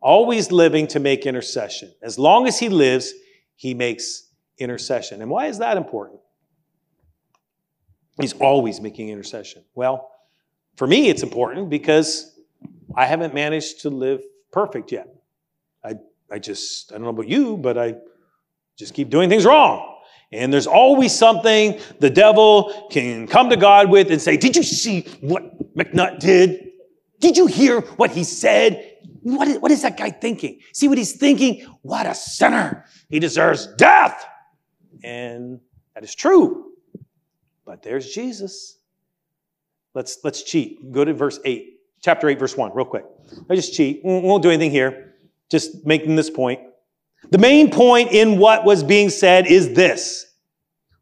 Always 0.00 0.52
living 0.52 0.86
to 0.88 1.00
make 1.00 1.26
intercession. 1.26 1.92
As 2.02 2.18
long 2.18 2.46
as 2.46 2.58
he 2.58 2.68
lives, 2.68 3.12
he 3.56 3.72
makes 3.74 4.28
intercession. 4.58 5.22
And 5.22 5.30
why 5.30 5.46
is 5.46 5.58
that 5.58 5.76
important? 5.76 6.20
He's 8.20 8.32
always 8.34 8.80
making 8.80 9.10
intercession. 9.10 9.62
Well, 9.74 10.10
for 10.76 10.86
me, 10.86 11.08
it's 11.08 11.22
important 11.22 11.68
because 11.70 12.38
I 12.94 13.06
haven't 13.06 13.34
managed 13.34 13.82
to 13.82 13.90
live 13.90 14.22
perfect 14.52 14.92
yet. 14.92 15.08
I, 15.84 15.96
I 16.30 16.38
just, 16.38 16.92
I 16.92 16.96
don't 16.96 17.04
know 17.04 17.10
about 17.10 17.28
you, 17.28 17.56
but 17.56 17.76
I 17.76 17.96
just 18.76 18.94
keep 18.94 19.10
doing 19.10 19.28
things 19.28 19.44
wrong. 19.44 19.94
And 20.32 20.52
there's 20.52 20.66
always 20.66 21.14
something 21.14 21.78
the 22.00 22.10
devil 22.10 22.88
can 22.90 23.26
come 23.26 23.48
to 23.50 23.56
God 23.56 23.90
with 23.90 24.10
and 24.10 24.20
say, 24.20 24.36
Did 24.36 24.56
you 24.56 24.62
see 24.62 25.02
what 25.20 25.74
McNutt 25.76 26.18
did? 26.18 26.72
Did 27.20 27.36
you 27.36 27.46
hear 27.46 27.80
what 27.80 28.10
he 28.10 28.24
said? 28.24 28.94
What 29.22 29.48
is, 29.48 29.58
what 29.58 29.70
is 29.70 29.82
that 29.82 29.96
guy 29.96 30.10
thinking? 30.10 30.60
See 30.72 30.88
what 30.88 30.98
he's 30.98 31.12
thinking? 31.12 31.62
What 31.82 32.06
a 32.06 32.14
sinner. 32.14 32.84
He 33.08 33.18
deserves 33.18 33.66
death. 33.76 34.24
And 35.02 35.60
that 35.94 36.04
is 36.04 36.14
true. 36.14 36.65
But 37.66 37.82
there's 37.82 38.14
Jesus. 38.14 38.78
Let's, 39.92 40.18
let's 40.22 40.42
cheat. 40.42 40.92
Go 40.92 41.04
to 41.04 41.12
verse 41.12 41.40
8, 41.44 41.80
chapter 42.02 42.28
8, 42.28 42.38
verse 42.38 42.56
1, 42.56 42.70
real 42.74 42.86
quick. 42.86 43.04
I 43.50 43.56
just 43.56 43.74
cheat. 43.74 44.02
We 44.04 44.20
won't 44.20 44.42
do 44.42 44.50
anything 44.50 44.70
here. 44.70 45.14
Just 45.50 45.84
making 45.84 46.16
this 46.16 46.30
point. 46.30 46.60
The 47.30 47.38
main 47.38 47.70
point 47.70 48.12
in 48.12 48.38
what 48.38 48.64
was 48.64 48.84
being 48.84 49.10
said 49.10 49.46
is 49.46 49.74
this. 49.74 50.26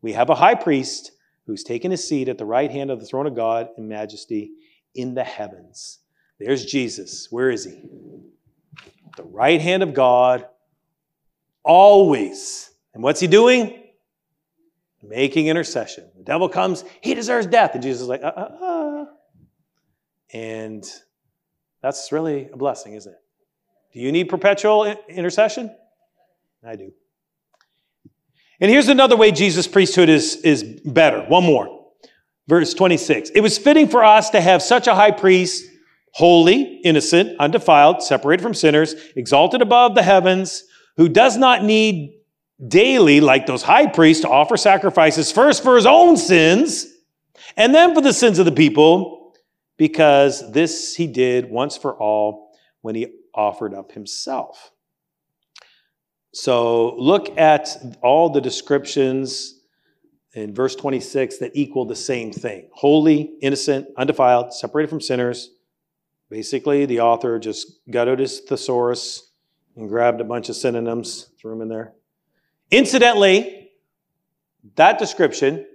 We 0.01 0.13
have 0.13 0.31
a 0.31 0.35
high 0.35 0.55
priest 0.55 1.13
who's 1.47 1.63
taken 1.63 1.91
his 1.91 2.07
seat 2.07 2.29
at 2.29 2.39
the 2.39 2.45
right 2.45 2.71
hand 2.71 2.91
of 2.91 3.01
the 3.01 3.07
throne 3.07 3.27
of 3.27 3.35
God 3.35 3.69
in 3.77 3.89
majesty 3.89 4.53
in 4.95 5.15
the 5.15 5.25
heavens. 5.25 5.99
There's 6.39 6.65
Jesus. 6.65 7.29
Where 7.31 7.51
is 7.51 7.65
he? 7.65 7.83
The 9.17 9.25
right 9.25 9.61
hand 9.61 9.83
of 9.83 9.93
God, 9.93 10.47
always. 11.63 12.71
And 12.95 13.03
what's 13.03 13.21
he 13.21 13.27
doing? 13.27 13.84
Making 15.09 15.49
intercession. 15.49 16.11
The 16.17 16.25
devil 16.25 16.49
comes, 16.49 16.85
he 17.01 17.15
deserves 17.15 17.47
death. 17.47 17.75
And 17.75 17.83
Jesus 17.83 18.03
is 18.03 18.09
like, 18.09 18.23
uh, 18.23 18.33
uh, 18.37 18.65
uh. 18.65 19.05
And 20.33 20.85
that's 21.83 22.11
really 22.11 22.49
a 22.53 22.57
blessing, 22.57 22.95
isn't 22.95 23.13
it? 23.13 23.19
Do 23.93 24.01
you 24.01 24.11
need 24.11 24.29
perpetual 24.29 24.85
intercession? 25.09 25.75
I 26.67 26.77
do. 26.77 26.93
And 28.61 28.71
here's 28.71 28.89
another 28.89 29.17
way 29.17 29.31
Jesus' 29.31 29.67
priesthood 29.67 30.09
is, 30.09 30.37
is 30.37 30.63
better. 30.63 31.25
One 31.29 31.45
more. 31.45 31.85
Verse 32.49 32.75
26. 32.75 33.31
It 33.31 33.41
was 33.41 33.59
fitting 33.59 33.89
for 33.89 34.05
us 34.05 34.31
to 34.31 34.41
have 34.41 34.63
such 34.63 34.87
a 34.87 34.95
high 34.95 35.11
priest 35.11 35.65
holy, 36.15 36.81
innocent, 36.85 37.37
undefiled, 37.41 38.01
separated 38.01 38.43
from 38.43 38.55
sinners, 38.55 38.95
exalted 39.17 39.61
above 39.61 39.97
the 39.97 40.03
heavens, 40.03 40.63
who 40.97 41.09
does 41.09 41.37
not 41.37 41.65
need 41.65 42.14
daily, 42.67 43.21
like 43.21 43.47
those 43.47 43.63
high 43.63 43.87
priests, 43.87 44.23
to 44.23 44.29
offer 44.29 44.57
sacrifices 44.57 45.33
first 45.33 45.63
for 45.63 45.77
his 45.77 45.87
own 45.87 46.17
sins 46.17 46.87
and 47.57 47.75
then 47.75 47.95
for 47.95 48.01
the 48.01 48.13
sins 48.13 48.39
of 48.39 48.45
the 48.45 48.53
people, 48.53 49.35
because 49.77 50.51
this 50.53 50.95
he 50.95 51.07
did 51.07 51.51
once 51.51 51.77
for 51.77 51.95
all 51.95 52.57
when 52.81 52.95
he 52.95 53.09
offered 53.35 53.75
up 53.75 53.93
himself. 53.93 54.71
So 56.33 56.97
look 56.97 57.37
at 57.39 57.97
all 58.03 58.31
the 58.31 58.41
descriptions 58.41 59.61
in 60.33 60.55
verse 60.55 60.75
26 60.75 61.39
that 61.39 61.53
equal 61.55 61.85
the 61.85 61.97
same 61.97 62.33
thing 62.33 62.69
holy, 62.73 63.37
innocent, 63.41 63.89
undefiled, 63.97 64.53
separated 64.53 64.89
from 64.89 65.01
sinners, 65.01 65.51
Basically, 66.35 66.87
the 66.87 67.01
author 67.01 67.39
just 67.39 67.79
gutted 67.89 68.19
his 68.19 68.41
thesaurus 68.41 69.31
and 69.77 69.89
grabbed 69.89 70.21
a 70.21 70.25
bunch 70.25 70.49
of 70.49 70.57
synonyms, 70.57 71.31
threw 71.41 71.53
them 71.53 71.63
in 71.63 71.69
there. 71.69 71.95
Incidentally, 72.71 73.71
that 74.77 74.99
description 74.99 75.67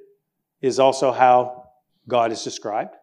is 0.62 0.80
also 0.80 1.12
how 1.12 1.69
God 2.08 2.32
is 2.32 2.43
described. 2.43 2.95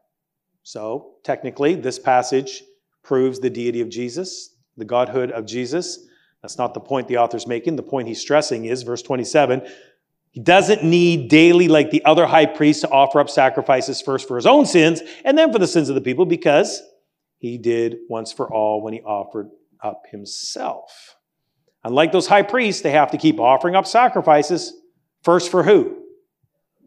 So, 0.62 1.14
technically, 1.22 1.76
this 1.76 1.98
passage 1.98 2.62
proves 3.02 3.38
the 3.38 3.50
deity 3.50 3.80
of 3.80 3.88
Jesus, 3.88 4.56
the 4.76 4.84
godhood 4.84 5.30
of 5.30 5.46
Jesus. 5.46 6.06
That's 6.42 6.58
not 6.58 6.74
the 6.74 6.80
point 6.80 7.08
the 7.08 7.18
author's 7.18 7.46
making. 7.46 7.76
The 7.76 7.82
point 7.82 8.08
he's 8.08 8.20
stressing 8.20 8.64
is, 8.64 8.82
verse 8.82 9.02
27, 9.02 9.66
he 10.32 10.40
doesn't 10.40 10.84
need 10.84 11.30
daily, 11.30 11.68
like 11.68 11.90
the 11.90 12.04
other 12.04 12.26
high 12.26 12.46
priests, 12.46 12.82
to 12.82 12.90
offer 12.90 13.20
up 13.20 13.30
sacrifices 13.30 14.02
first 14.02 14.28
for 14.28 14.36
his 14.36 14.44
own 14.44 14.66
sins 14.66 15.00
and 15.24 15.38
then 15.38 15.52
for 15.52 15.58
the 15.58 15.66
sins 15.66 15.88
of 15.88 15.94
the 15.94 16.00
people 16.00 16.26
because 16.26 16.82
he 17.38 17.56
did 17.56 17.96
once 18.10 18.32
for 18.32 18.52
all 18.52 18.82
when 18.82 18.92
he 18.92 19.00
offered 19.00 19.48
up 19.80 20.02
himself. 20.10 21.15
Unlike 21.86 22.10
those 22.10 22.26
high 22.26 22.42
priests, 22.42 22.82
they 22.82 22.90
have 22.90 23.12
to 23.12 23.16
keep 23.16 23.38
offering 23.38 23.76
up 23.76 23.86
sacrifices 23.86 24.72
first 25.22 25.52
for 25.52 25.62
who? 25.62 26.02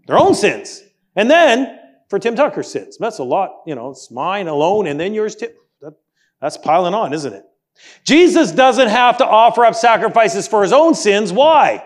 Their 0.08 0.18
own 0.18 0.36
sins. 0.36 0.84
And 1.16 1.32
then 1.32 1.80
for 2.10 2.20
Tim 2.20 2.36
Tucker's 2.36 2.70
sins. 2.70 2.98
That's 2.98 3.20
a 3.20 3.24
lot, 3.24 3.62
you 3.66 3.76
know, 3.76 3.92
it's 3.92 4.12
mine 4.12 4.50
alone 4.50 4.88
and 4.88 5.00
then 5.00 5.14
yours 5.14 5.38
too. 5.38 5.52
That, 5.80 5.94
that's 6.42 6.58
piling 6.58 6.94
on, 6.94 7.14
isn't 7.14 7.32
it? 7.32 7.46
Jesus 8.04 8.52
doesn't 8.52 8.90
have 8.90 9.20
to 9.20 9.26
offer 9.26 9.64
up 9.64 9.74
sacrifices 9.74 10.50
for 10.50 10.64
his 10.64 10.74
own 10.74 10.94
sins. 10.94 11.32
Why? 11.32 11.82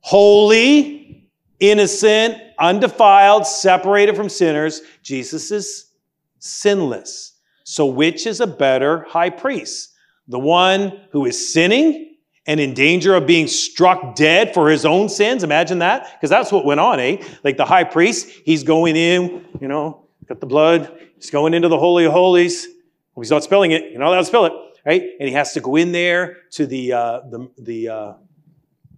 Holy, 0.00 1.30
innocent, 1.60 2.42
undefiled, 2.58 3.46
separated 3.46 4.16
from 4.16 4.28
sinners. 4.28 4.80
Jesus 5.04 5.52
is 5.52 5.92
sinless. 6.40 7.34
So, 7.62 7.86
which 7.86 8.26
is 8.26 8.40
a 8.40 8.46
better 8.48 9.04
high 9.04 9.30
priest? 9.30 9.92
The 10.28 10.38
one 10.38 11.00
who 11.10 11.26
is 11.26 11.52
sinning 11.52 12.16
and 12.46 12.60
in 12.60 12.74
danger 12.74 13.14
of 13.14 13.26
being 13.26 13.48
struck 13.48 14.14
dead 14.14 14.54
for 14.54 14.70
his 14.70 14.84
own 14.84 15.08
sins? 15.08 15.42
Imagine 15.42 15.80
that. 15.80 16.12
Because 16.14 16.30
that's 16.30 16.52
what 16.52 16.64
went 16.64 16.80
on, 16.80 17.00
eh? 17.00 17.22
Like 17.42 17.56
the 17.56 17.64
high 17.64 17.84
priest, 17.84 18.28
he's 18.44 18.62
going 18.62 18.96
in, 18.96 19.44
you 19.60 19.68
know, 19.68 20.06
got 20.26 20.40
the 20.40 20.46
blood, 20.46 20.92
he's 21.16 21.30
going 21.30 21.54
into 21.54 21.68
the 21.68 21.78
Holy 21.78 22.04
of 22.04 22.12
Holies. 22.12 22.66
Well, 23.14 23.22
he's 23.22 23.30
not 23.30 23.42
spilling 23.42 23.72
it. 23.72 23.90
You're 23.90 24.00
not 24.00 24.08
allowed 24.08 24.18
to 24.18 24.24
spill 24.26 24.44
it, 24.46 24.52
right? 24.84 25.02
And 25.18 25.28
he 25.28 25.34
has 25.34 25.52
to 25.54 25.60
go 25.60 25.76
in 25.76 25.92
there 25.92 26.36
to 26.52 26.66
the, 26.66 26.92
uh, 26.92 27.20
the, 27.30 27.50
the, 27.58 27.88
uh, 27.88 28.12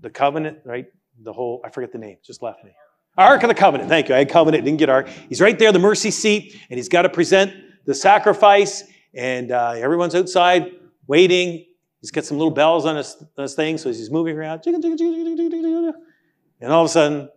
the 0.00 0.10
covenant, 0.10 0.58
right? 0.64 0.86
The 1.22 1.32
whole, 1.32 1.60
I 1.64 1.70
forget 1.70 1.92
the 1.92 1.98
name, 1.98 2.18
just 2.22 2.42
left 2.42 2.64
me. 2.64 2.70
Ark 3.16 3.42
of 3.42 3.48
the 3.48 3.54
Covenant. 3.54 3.88
Thank 3.88 4.08
you. 4.08 4.14
I 4.14 4.18
had 4.18 4.30
covenant, 4.30 4.64
didn't 4.64 4.78
get 4.78 4.88
Ark. 4.88 5.08
He's 5.28 5.40
right 5.40 5.58
there, 5.58 5.72
the 5.72 5.80
mercy 5.80 6.12
seat, 6.12 6.56
and 6.70 6.78
he's 6.78 6.88
got 6.88 7.02
to 7.02 7.08
present 7.08 7.52
the 7.84 7.94
sacrifice, 7.94 8.84
and 9.12 9.50
uh, 9.50 9.70
everyone's 9.70 10.14
outside 10.14 10.70
waiting. 11.08 11.64
He's 12.00 12.12
got 12.12 12.24
some 12.24 12.38
little 12.38 12.52
bells 12.52 12.86
on 12.86 12.94
his, 12.94 13.16
on 13.36 13.42
his 13.42 13.54
thing, 13.54 13.76
so 13.76 13.88
he's 13.88 14.10
moving 14.10 14.38
around. 14.38 14.64
And 14.64 16.72
all 16.72 16.84
of 16.84 16.86
a 16.86 16.88
sudden. 16.88 17.28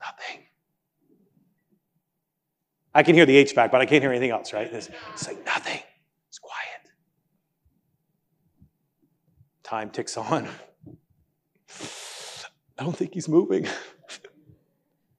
Nothing. 0.00 0.40
I 2.94 3.02
can 3.02 3.14
hear 3.14 3.26
the 3.26 3.44
HVAC, 3.44 3.70
but 3.70 3.82
I 3.82 3.86
can't 3.86 4.02
hear 4.02 4.10
anything 4.10 4.30
else, 4.30 4.54
right? 4.54 4.72
It's, 4.72 4.88
it's 5.12 5.28
like 5.28 5.44
nothing. 5.44 5.80
It's 6.28 6.38
quiet. 6.38 6.88
Time 9.62 9.90
ticks 9.90 10.16
on. 10.16 10.48
I 12.78 12.84
don't 12.84 12.96
think 12.96 13.12
he's 13.12 13.28
moving. 13.28 13.66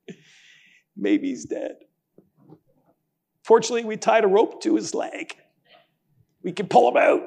Maybe 0.98 1.30
he's 1.30 1.46
dead. 1.46 1.76
Fortunately, 3.48 3.86
we 3.86 3.96
tied 3.96 4.26
a 4.26 4.28
rope 4.28 4.62
to 4.64 4.76
his 4.76 4.94
leg. 4.94 5.34
We 6.44 6.52
can 6.52 6.68
pull 6.68 6.90
him 6.92 6.98
out. 6.98 7.22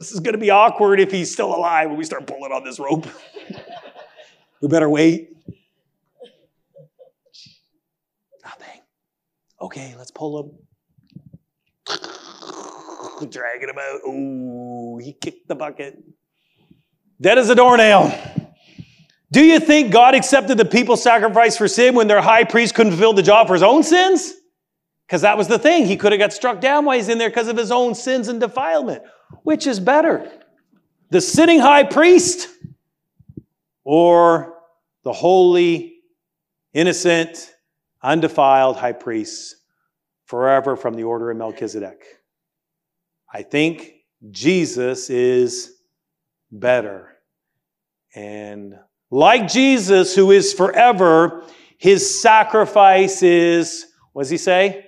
This 0.00 0.10
is 0.10 0.18
going 0.18 0.32
to 0.32 0.38
be 0.38 0.50
awkward 0.50 0.98
if 0.98 1.12
he's 1.12 1.32
still 1.32 1.54
alive 1.54 1.90
when 1.90 1.96
we 1.96 2.02
start 2.02 2.26
pulling 2.26 2.50
on 2.50 2.64
this 2.64 2.80
rope. 2.80 3.06
we 4.60 4.66
better 4.66 4.88
wait. 4.90 5.36
Nothing. 8.44 8.80
Okay, 9.60 9.94
let's 9.96 10.10
pull 10.10 10.40
him. 10.40 10.50
Dragging 13.30 13.68
him 13.68 13.78
out. 13.78 14.00
Ooh, 14.08 14.98
he 15.00 15.12
kicked 15.12 15.46
the 15.46 15.54
bucket. 15.54 16.02
Dead 17.20 17.38
as 17.38 17.48
a 17.48 17.54
doornail. 17.54 18.12
Do 19.30 19.44
you 19.44 19.60
think 19.60 19.92
God 19.92 20.16
accepted 20.16 20.58
the 20.58 20.64
people's 20.64 21.00
sacrifice 21.00 21.56
for 21.56 21.68
sin 21.68 21.94
when 21.94 22.08
their 22.08 22.20
high 22.20 22.42
priest 22.42 22.74
couldn't 22.74 22.90
fulfill 22.90 23.12
the 23.12 23.22
job 23.22 23.46
for 23.46 23.52
his 23.52 23.62
own 23.62 23.84
sins? 23.84 24.34
Because 25.06 25.22
that 25.22 25.38
was 25.38 25.48
the 25.48 25.58
thing. 25.58 25.86
He 25.86 25.96
could 25.96 26.12
have 26.12 26.18
got 26.18 26.32
struck 26.32 26.60
down 26.60 26.84
while 26.84 26.96
he's 26.96 27.08
in 27.08 27.18
there 27.18 27.30
because 27.30 27.48
of 27.48 27.56
his 27.56 27.70
own 27.70 27.94
sins 27.94 28.28
and 28.28 28.40
defilement. 28.40 29.02
Which 29.42 29.66
is 29.66 29.78
better? 29.78 30.30
The 31.10 31.20
sitting 31.20 31.60
high 31.60 31.84
priest 31.84 32.48
or 33.84 34.54
the 35.04 35.12
holy, 35.12 36.00
innocent, 36.72 37.54
undefiled 38.02 38.76
high 38.76 38.92
priest 38.92 39.56
forever 40.24 40.76
from 40.76 40.94
the 40.94 41.04
order 41.04 41.30
of 41.30 41.36
Melchizedek? 41.36 42.02
I 43.32 43.42
think 43.42 43.92
Jesus 44.30 45.08
is 45.08 45.72
better. 46.50 47.12
And 48.14 48.74
like 49.10 49.46
Jesus, 49.46 50.14
who 50.16 50.32
is 50.32 50.52
forever, 50.52 51.44
his 51.78 52.20
sacrifice 52.20 53.22
is, 53.22 53.86
what 54.12 54.22
does 54.22 54.30
he 54.30 54.38
say? 54.38 54.85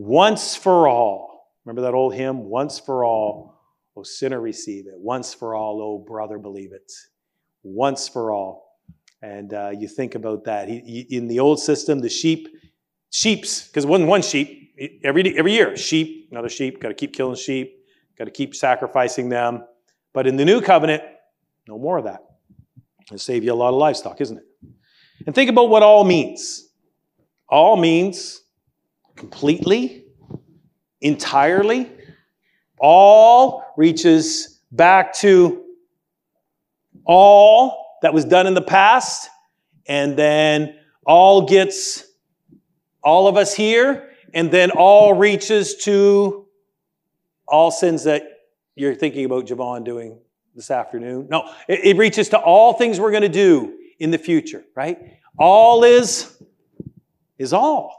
Once 0.00 0.54
for 0.54 0.86
all. 0.86 1.48
Remember 1.64 1.82
that 1.82 1.92
old 1.92 2.14
hymn? 2.14 2.44
Once 2.44 2.78
for 2.78 3.04
all. 3.04 3.60
O 3.96 4.04
sinner, 4.04 4.40
receive 4.40 4.86
it. 4.86 4.94
Once 4.96 5.34
for 5.34 5.56
all, 5.56 5.82
O 5.82 5.98
brother, 5.98 6.38
believe 6.38 6.72
it. 6.72 6.92
Once 7.64 8.06
for 8.06 8.30
all. 8.30 8.78
And 9.22 9.52
uh, 9.52 9.72
you 9.76 9.88
think 9.88 10.14
about 10.14 10.44
that. 10.44 10.68
He, 10.68 11.06
he, 11.08 11.16
in 11.16 11.26
the 11.26 11.40
old 11.40 11.58
system, 11.58 11.98
the 11.98 12.08
sheep, 12.08 12.46
sheep's, 13.10 13.66
because 13.66 13.86
it 13.86 13.88
wasn't 13.88 14.08
one 14.08 14.22
sheep, 14.22 14.72
every, 15.02 15.36
every 15.36 15.52
year, 15.52 15.76
sheep, 15.76 16.28
another 16.30 16.48
sheep, 16.48 16.80
got 16.80 16.90
to 16.90 16.94
keep 16.94 17.12
killing 17.12 17.34
sheep, 17.34 17.84
got 18.16 18.26
to 18.26 18.30
keep 18.30 18.54
sacrificing 18.54 19.28
them. 19.28 19.64
But 20.12 20.28
in 20.28 20.36
the 20.36 20.44
new 20.44 20.60
covenant, 20.60 21.02
no 21.66 21.76
more 21.76 21.98
of 21.98 22.04
that. 22.04 22.20
It'll 23.08 23.18
save 23.18 23.42
you 23.42 23.52
a 23.52 23.54
lot 23.54 23.70
of 23.70 23.74
livestock, 23.74 24.20
isn't 24.20 24.36
it? 24.36 24.44
And 25.26 25.34
think 25.34 25.50
about 25.50 25.70
what 25.70 25.82
all 25.82 26.04
means. 26.04 26.68
All 27.48 27.76
means 27.76 28.42
completely, 29.18 30.04
entirely. 31.00 31.90
All 32.78 33.64
reaches 33.76 34.60
back 34.70 35.12
to 35.16 35.64
all 37.04 37.98
that 38.02 38.14
was 38.14 38.24
done 38.24 38.46
in 38.46 38.54
the 38.54 38.62
past, 38.62 39.28
and 39.88 40.16
then 40.16 40.76
all 41.04 41.46
gets 41.46 42.04
all 43.02 43.26
of 43.26 43.36
us 43.36 43.54
here, 43.54 44.10
and 44.32 44.50
then 44.50 44.70
all 44.70 45.14
reaches 45.14 45.74
to 45.76 46.46
all 47.48 47.70
sins 47.70 48.04
that 48.04 48.22
you're 48.76 48.94
thinking 48.94 49.24
about 49.24 49.46
Javon 49.46 49.84
doing 49.84 50.18
this 50.54 50.70
afternoon. 50.70 51.26
No, 51.28 51.52
it, 51.66 51.80
it 51.82 51.96
reaches 51.96 52.28
to 52.28 52.38
all 52.38 52.74
things 52.74 53.00
we're 53.00 53.10
going 53.10 53.22
to 53.22 53.28
do 53.28 53.78
in 53.98 54.12
the 54.12 54.18
future, 54.18 54.62
right? 54.76 55.18
All 55.36 55.82
is, 55.82 56.40
is 57.36 57.52
all. 57.52 57.97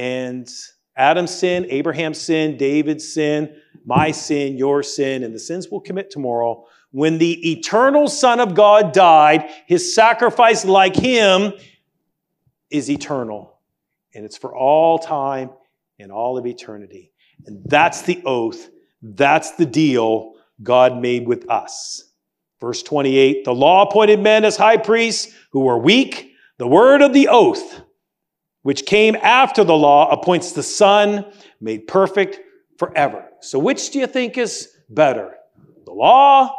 And 0.00 0.50
Adam's 0.96 1.30
sin, 1.30 1.66
Abraham's 1.68 2.18
sin, 2.18 2.56
David's 2.56 3.12
sin, 3.12 3.54
my 3.84 4.10
sin, 4.12 4.56
your 4.56 4.82
sin, 4.82 5.22
and 5.24 5.34
the 5.34 5.38
sins 5.38 5.68
we'll 5.70 5.82
commit 5.82 6.10
tomorrow. 6.10 6.64
When 6.90 7.18
the 7.18 7.52
eternal 7.52 8.08
Son 8.08 8.40
of 8.40 8.54
God 8.54 8.94
died, 8.94 9.50
his 9.66 9.94
sacrifice, 9.94 10.64
like 10.64 10.96
him, 10.96 11.52
is 12.70 12.90
eternal. 12.90 13.58
And 14.14 14.24
it's 14.24 14.38
for 14.38 14.56
all 14.56 14.98
time 14.98 15.50
and 15.98 16.10
all 16.10 16.38
of 16.38 16.46
eternity. 16.46 17.12
And 17.44 17.60
that's 17.66 18.00
the 18.00 18.22
oath, 18.24 18.70
that's 19.02 19.50
the 19.52 19.66
deal 19.66 20.32
God 20.62 20.96
made 20.96 21.28
with 21.28 21.48
us. 21.50 22.04
Verse 22.58 22.82
28 22.82 23.44
The 23.44 23.52
law 23.52 23.82
appointed 23.82 24.20
men 24.20 24.46
as 24.46 24.56
high 24.56 24.78
priests 24.78 25.34
who 25.50 25.60
were 25.60 25.78
weak. 25.78 26.32
The 26.56 26.66
word 26.66 27.02
of 27.02 27.12
the 27.12 27.28
oath, 27.28 27.82
which 28.62 28.86
came 28.86 29.16
after 29.16 29.64
the 29.64 29.76
law, 29.76 30.10
appoints 30.10 30.52
the 30.52 30.62
Son 30.62 31.24
made 31.60 31.86
perfect 31.86 32.40
forever. 32.78 33.26
So, 33.40 33.58
which 33.58 33.90
do 33.90 33.98
you 33.98 34.06
think 34.06 34.36
is 34.36 34.68
better, 34.88 35.34
the 35.84 35.92
law 35.92 36.54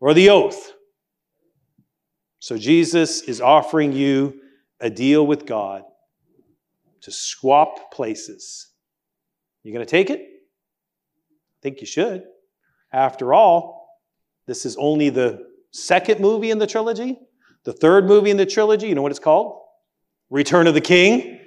or 0.00 0.14
the 0.14 0.30
oath? 0.30 0.72
So, 2.40 2.58
Jesus 2.58 3.22
is 3.22 3.40
offering 3.40 3.92
you 3.92 4.40
a 4.80 4.90
deal 4.90 5.26
with 5.26 5.46
God 5.46 5.84
to 7.02 7.10
swap 7.10 7.92
places. 7.92 8.68
You 9.62 9.72
going 9.72 9.84
to 9.84 9.90
take 9.90 10.10
it? 10.10 10.20
I 10.20 11.58
think 11.62 11.80
you 11.80 11.86
should. 11.86 12.24
After 12.92 13.32
all, 13.32 13.98
this 14.46 14.66
is 14.66 14.76
only 14.76 15.10
the 15.10 15.46
second 15.70 16.20
movie 16.20 16.50
in 16.50 16.58
the 16.58 16.66
trilogy. 16.66 17.18
The 17.64 17.72
third 17.72 18.06
movie 18.06 18.30
in 18.30 18.36
the 18.36 18.46
trilogy, 18.46 18.88
you 18.88 18.94
know 18.94 19.02
what 19.02 19.12
it's 19.12 19.20
called? 19.20 19.59
Return 20.30 20.68
of 20.68 20.74
the 20.74 20.80
King. 20.80 21.39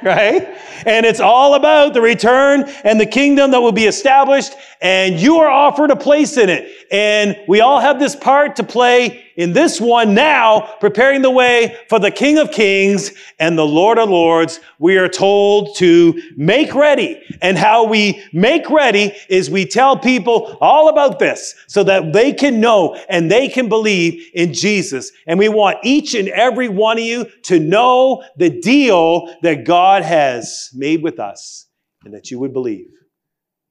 right? 0.04 0.56
And 0.86 1.04
it's 1.04 1.20
all 1.20 1.54
about 1.54 1.94
the 1.94 2.00
return 2.00 2.64
and 2.84 3.00
the 3.00 3.06
kingdom 3.06 3.50
that 3.50 3.60
will 3.60 3.72
be 3.72 3.84
established, 3.84 4.54
and 4.80 5.20
you 5.20 5.36
are 5.36 5.50
offered 5.50 5.90
a 5.90 5.96
place 5.96 6.36
in 6.36 6.48
it. 6.48 6.70
And 6.90 7.36
we 7.46 7.60
all 7.60 7.80
have 7.80 7.98
this 7.98 8.16
part 8.16 8.56
to 8.56 8.64
play 8.64 9.30
in 9.40 9.54
this 9.54 9.80
one 9.80 10.14
now, 10.14 10.60
preparing 10.80 11.22
the 11.22 11.30
way 11.30 11.76
for 11.88 11.98
the 11.98 12.10
King 12.10 12.36
of 12.36 12.50
Kings 12.50 13.12
and 13.38 13.56
the 13.56 13.64
Lord 13.64 13.98
of 13.98 14.10
Lords. 14.10 14.60
We 14.78 14.98
are 14.98 15.08
told 15.08 15.76
to 15.76 16.20
make 16.36 16.74
ready. 16.74 17.22
And 17.40 17.56
how 17.56 17.84
we 17.84 18.22
make 18.34 18.68
ready 18.68 19.14
is 19.30 19.50
we 19.50 19.64
tell 19.64 19.96
people 19.96 20.58
all 20.60 20.90
about 20.90 21.18
this 21.18 21.54
so 21.68 21.82
that 21.84 22.12
they 22.12 22.34
can 22.34 22.60
know 22.60 22.96
and 23.08 23.30
they 23.30 23.48
can 23.48 23.70
believe 23.70 24.28
in 24.34 24.52
Jesus. 24.52 25.10
And 25.26 25.38
we 25.38 25.48
want 25.48 25.78
each 25.82 26.14
and 26.14 26.28
every 26.28 26.68
one 26.68 26.98
of 26.98 27.04
you 27.04 27.24
to 27.44 27.58
know 27.58 28.22
the 28.36 28.50
deal 28.50 29.34
that 29.40 29.64
God 29.90 30.04
has 30.04 30.70
made 30.72 31.02
with 31.02 31.18
us 31.18 31.66
and 32.04 32.14
that 32.14 32.30
you 32.30 32.38
would 32.38 32.52
believe 32.52 32.92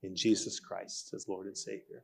in 0.03 0.17
Jesus 0.17 0.59
Christ 0.59 1.13
as 1.15 1.29
Lord 1.29 1.47
and 1.47 1.57
Savior. 1.57 2.03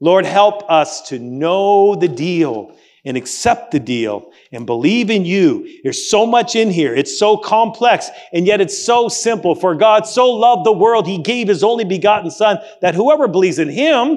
Lord, 0.00 0.24
help 0.24 0.70
us 0.70 1.02
to 1.10 1.18
know 1.18 1.94
the 1.94 2.08
deal 2.08 2.74
and 3.04 3.14
accept 3.14 3.70
the 3.70 3.78
deal 3.78 4.32
and 4.52 4.64
believe 4.64 5.10
in 5.10 5.26
you. 5.26 5.80
There's 5.82 6.08
so 6.08 6.24
much 6.24 6.56
in 6.56 6.70
here. 6.70 6.94
It's 6.94 7.18
so 7.18 7.36
complex, 7.36 8.08
and 8.32 8.46
yet 8.46 8.62
it's 8.62 8.86
so 8.86 9.10
simple. 9.10 9.54
For 9.54 9.74
God 9.74 10.06
so 10.06 10.30
loved 10.30 10.64
the 10.64 10.72
world, 10.72 11.06
he 11.06 11.18
gave 11.18 11.48
his 11.48 11.62
only 11.62 11.84
begotten 11.84 12.30
Son, 12.30 12.56
that 12.80 12.94
whoever 12.94 13.28
believes 13.28 13.58
in 13.58 13.68
him 13.68 14.16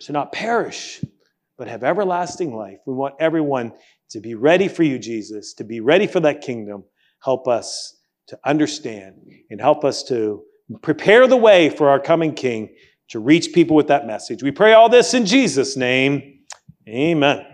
should 0.00 0.12
not 0.12 0.30
perish, 0.30 1.04
but 1.58 1.66
have 1.66 1.82
everlasting 1.82 2.54
life. 2.54 2.78
We 2.86 2.94
want 2.94 3.16
everyone 3.18 3.72
to 4.10 4.20
be 4.20 4.36
ready 4.36 4.68
for 4.68 4.84
you, 4.84 5.00
Jesus, 5.00 5.52
to 5.54 5.64
be 5.64 5.80
ready 5.80 6.06
for 6.06 6.20
that 6.20 6.42
kingdom. 6.42 6.84
Help 7.20 7.48
us 7.48 7.93
to 8.28 8.38
understand 8.44 9.14
and 9.50 9.60
help 9.60 9.84
us 9.84 10.02
to 10.04 10.42
prepare 10.82 11.26
the 11.26 11.36
way 11.36 11.68
for 11.68 11.88
our 11.88 12.00
coming 12.00 12.34
King 12.34 12.74
to 13.08 13.18
reach 13.18 13.52
people 13.52 13.76
with 13.76 13.88
that 13.88 14.06
message. 14.06 14.42
We 14.42 14.50
pray 14.50 14.72
all 14.72 14.88
this 14.88 15.14
in 15.14 15.26
Jesus' 15.26 15.76
name. 15.76 16.40
Amen. 16.88 17.53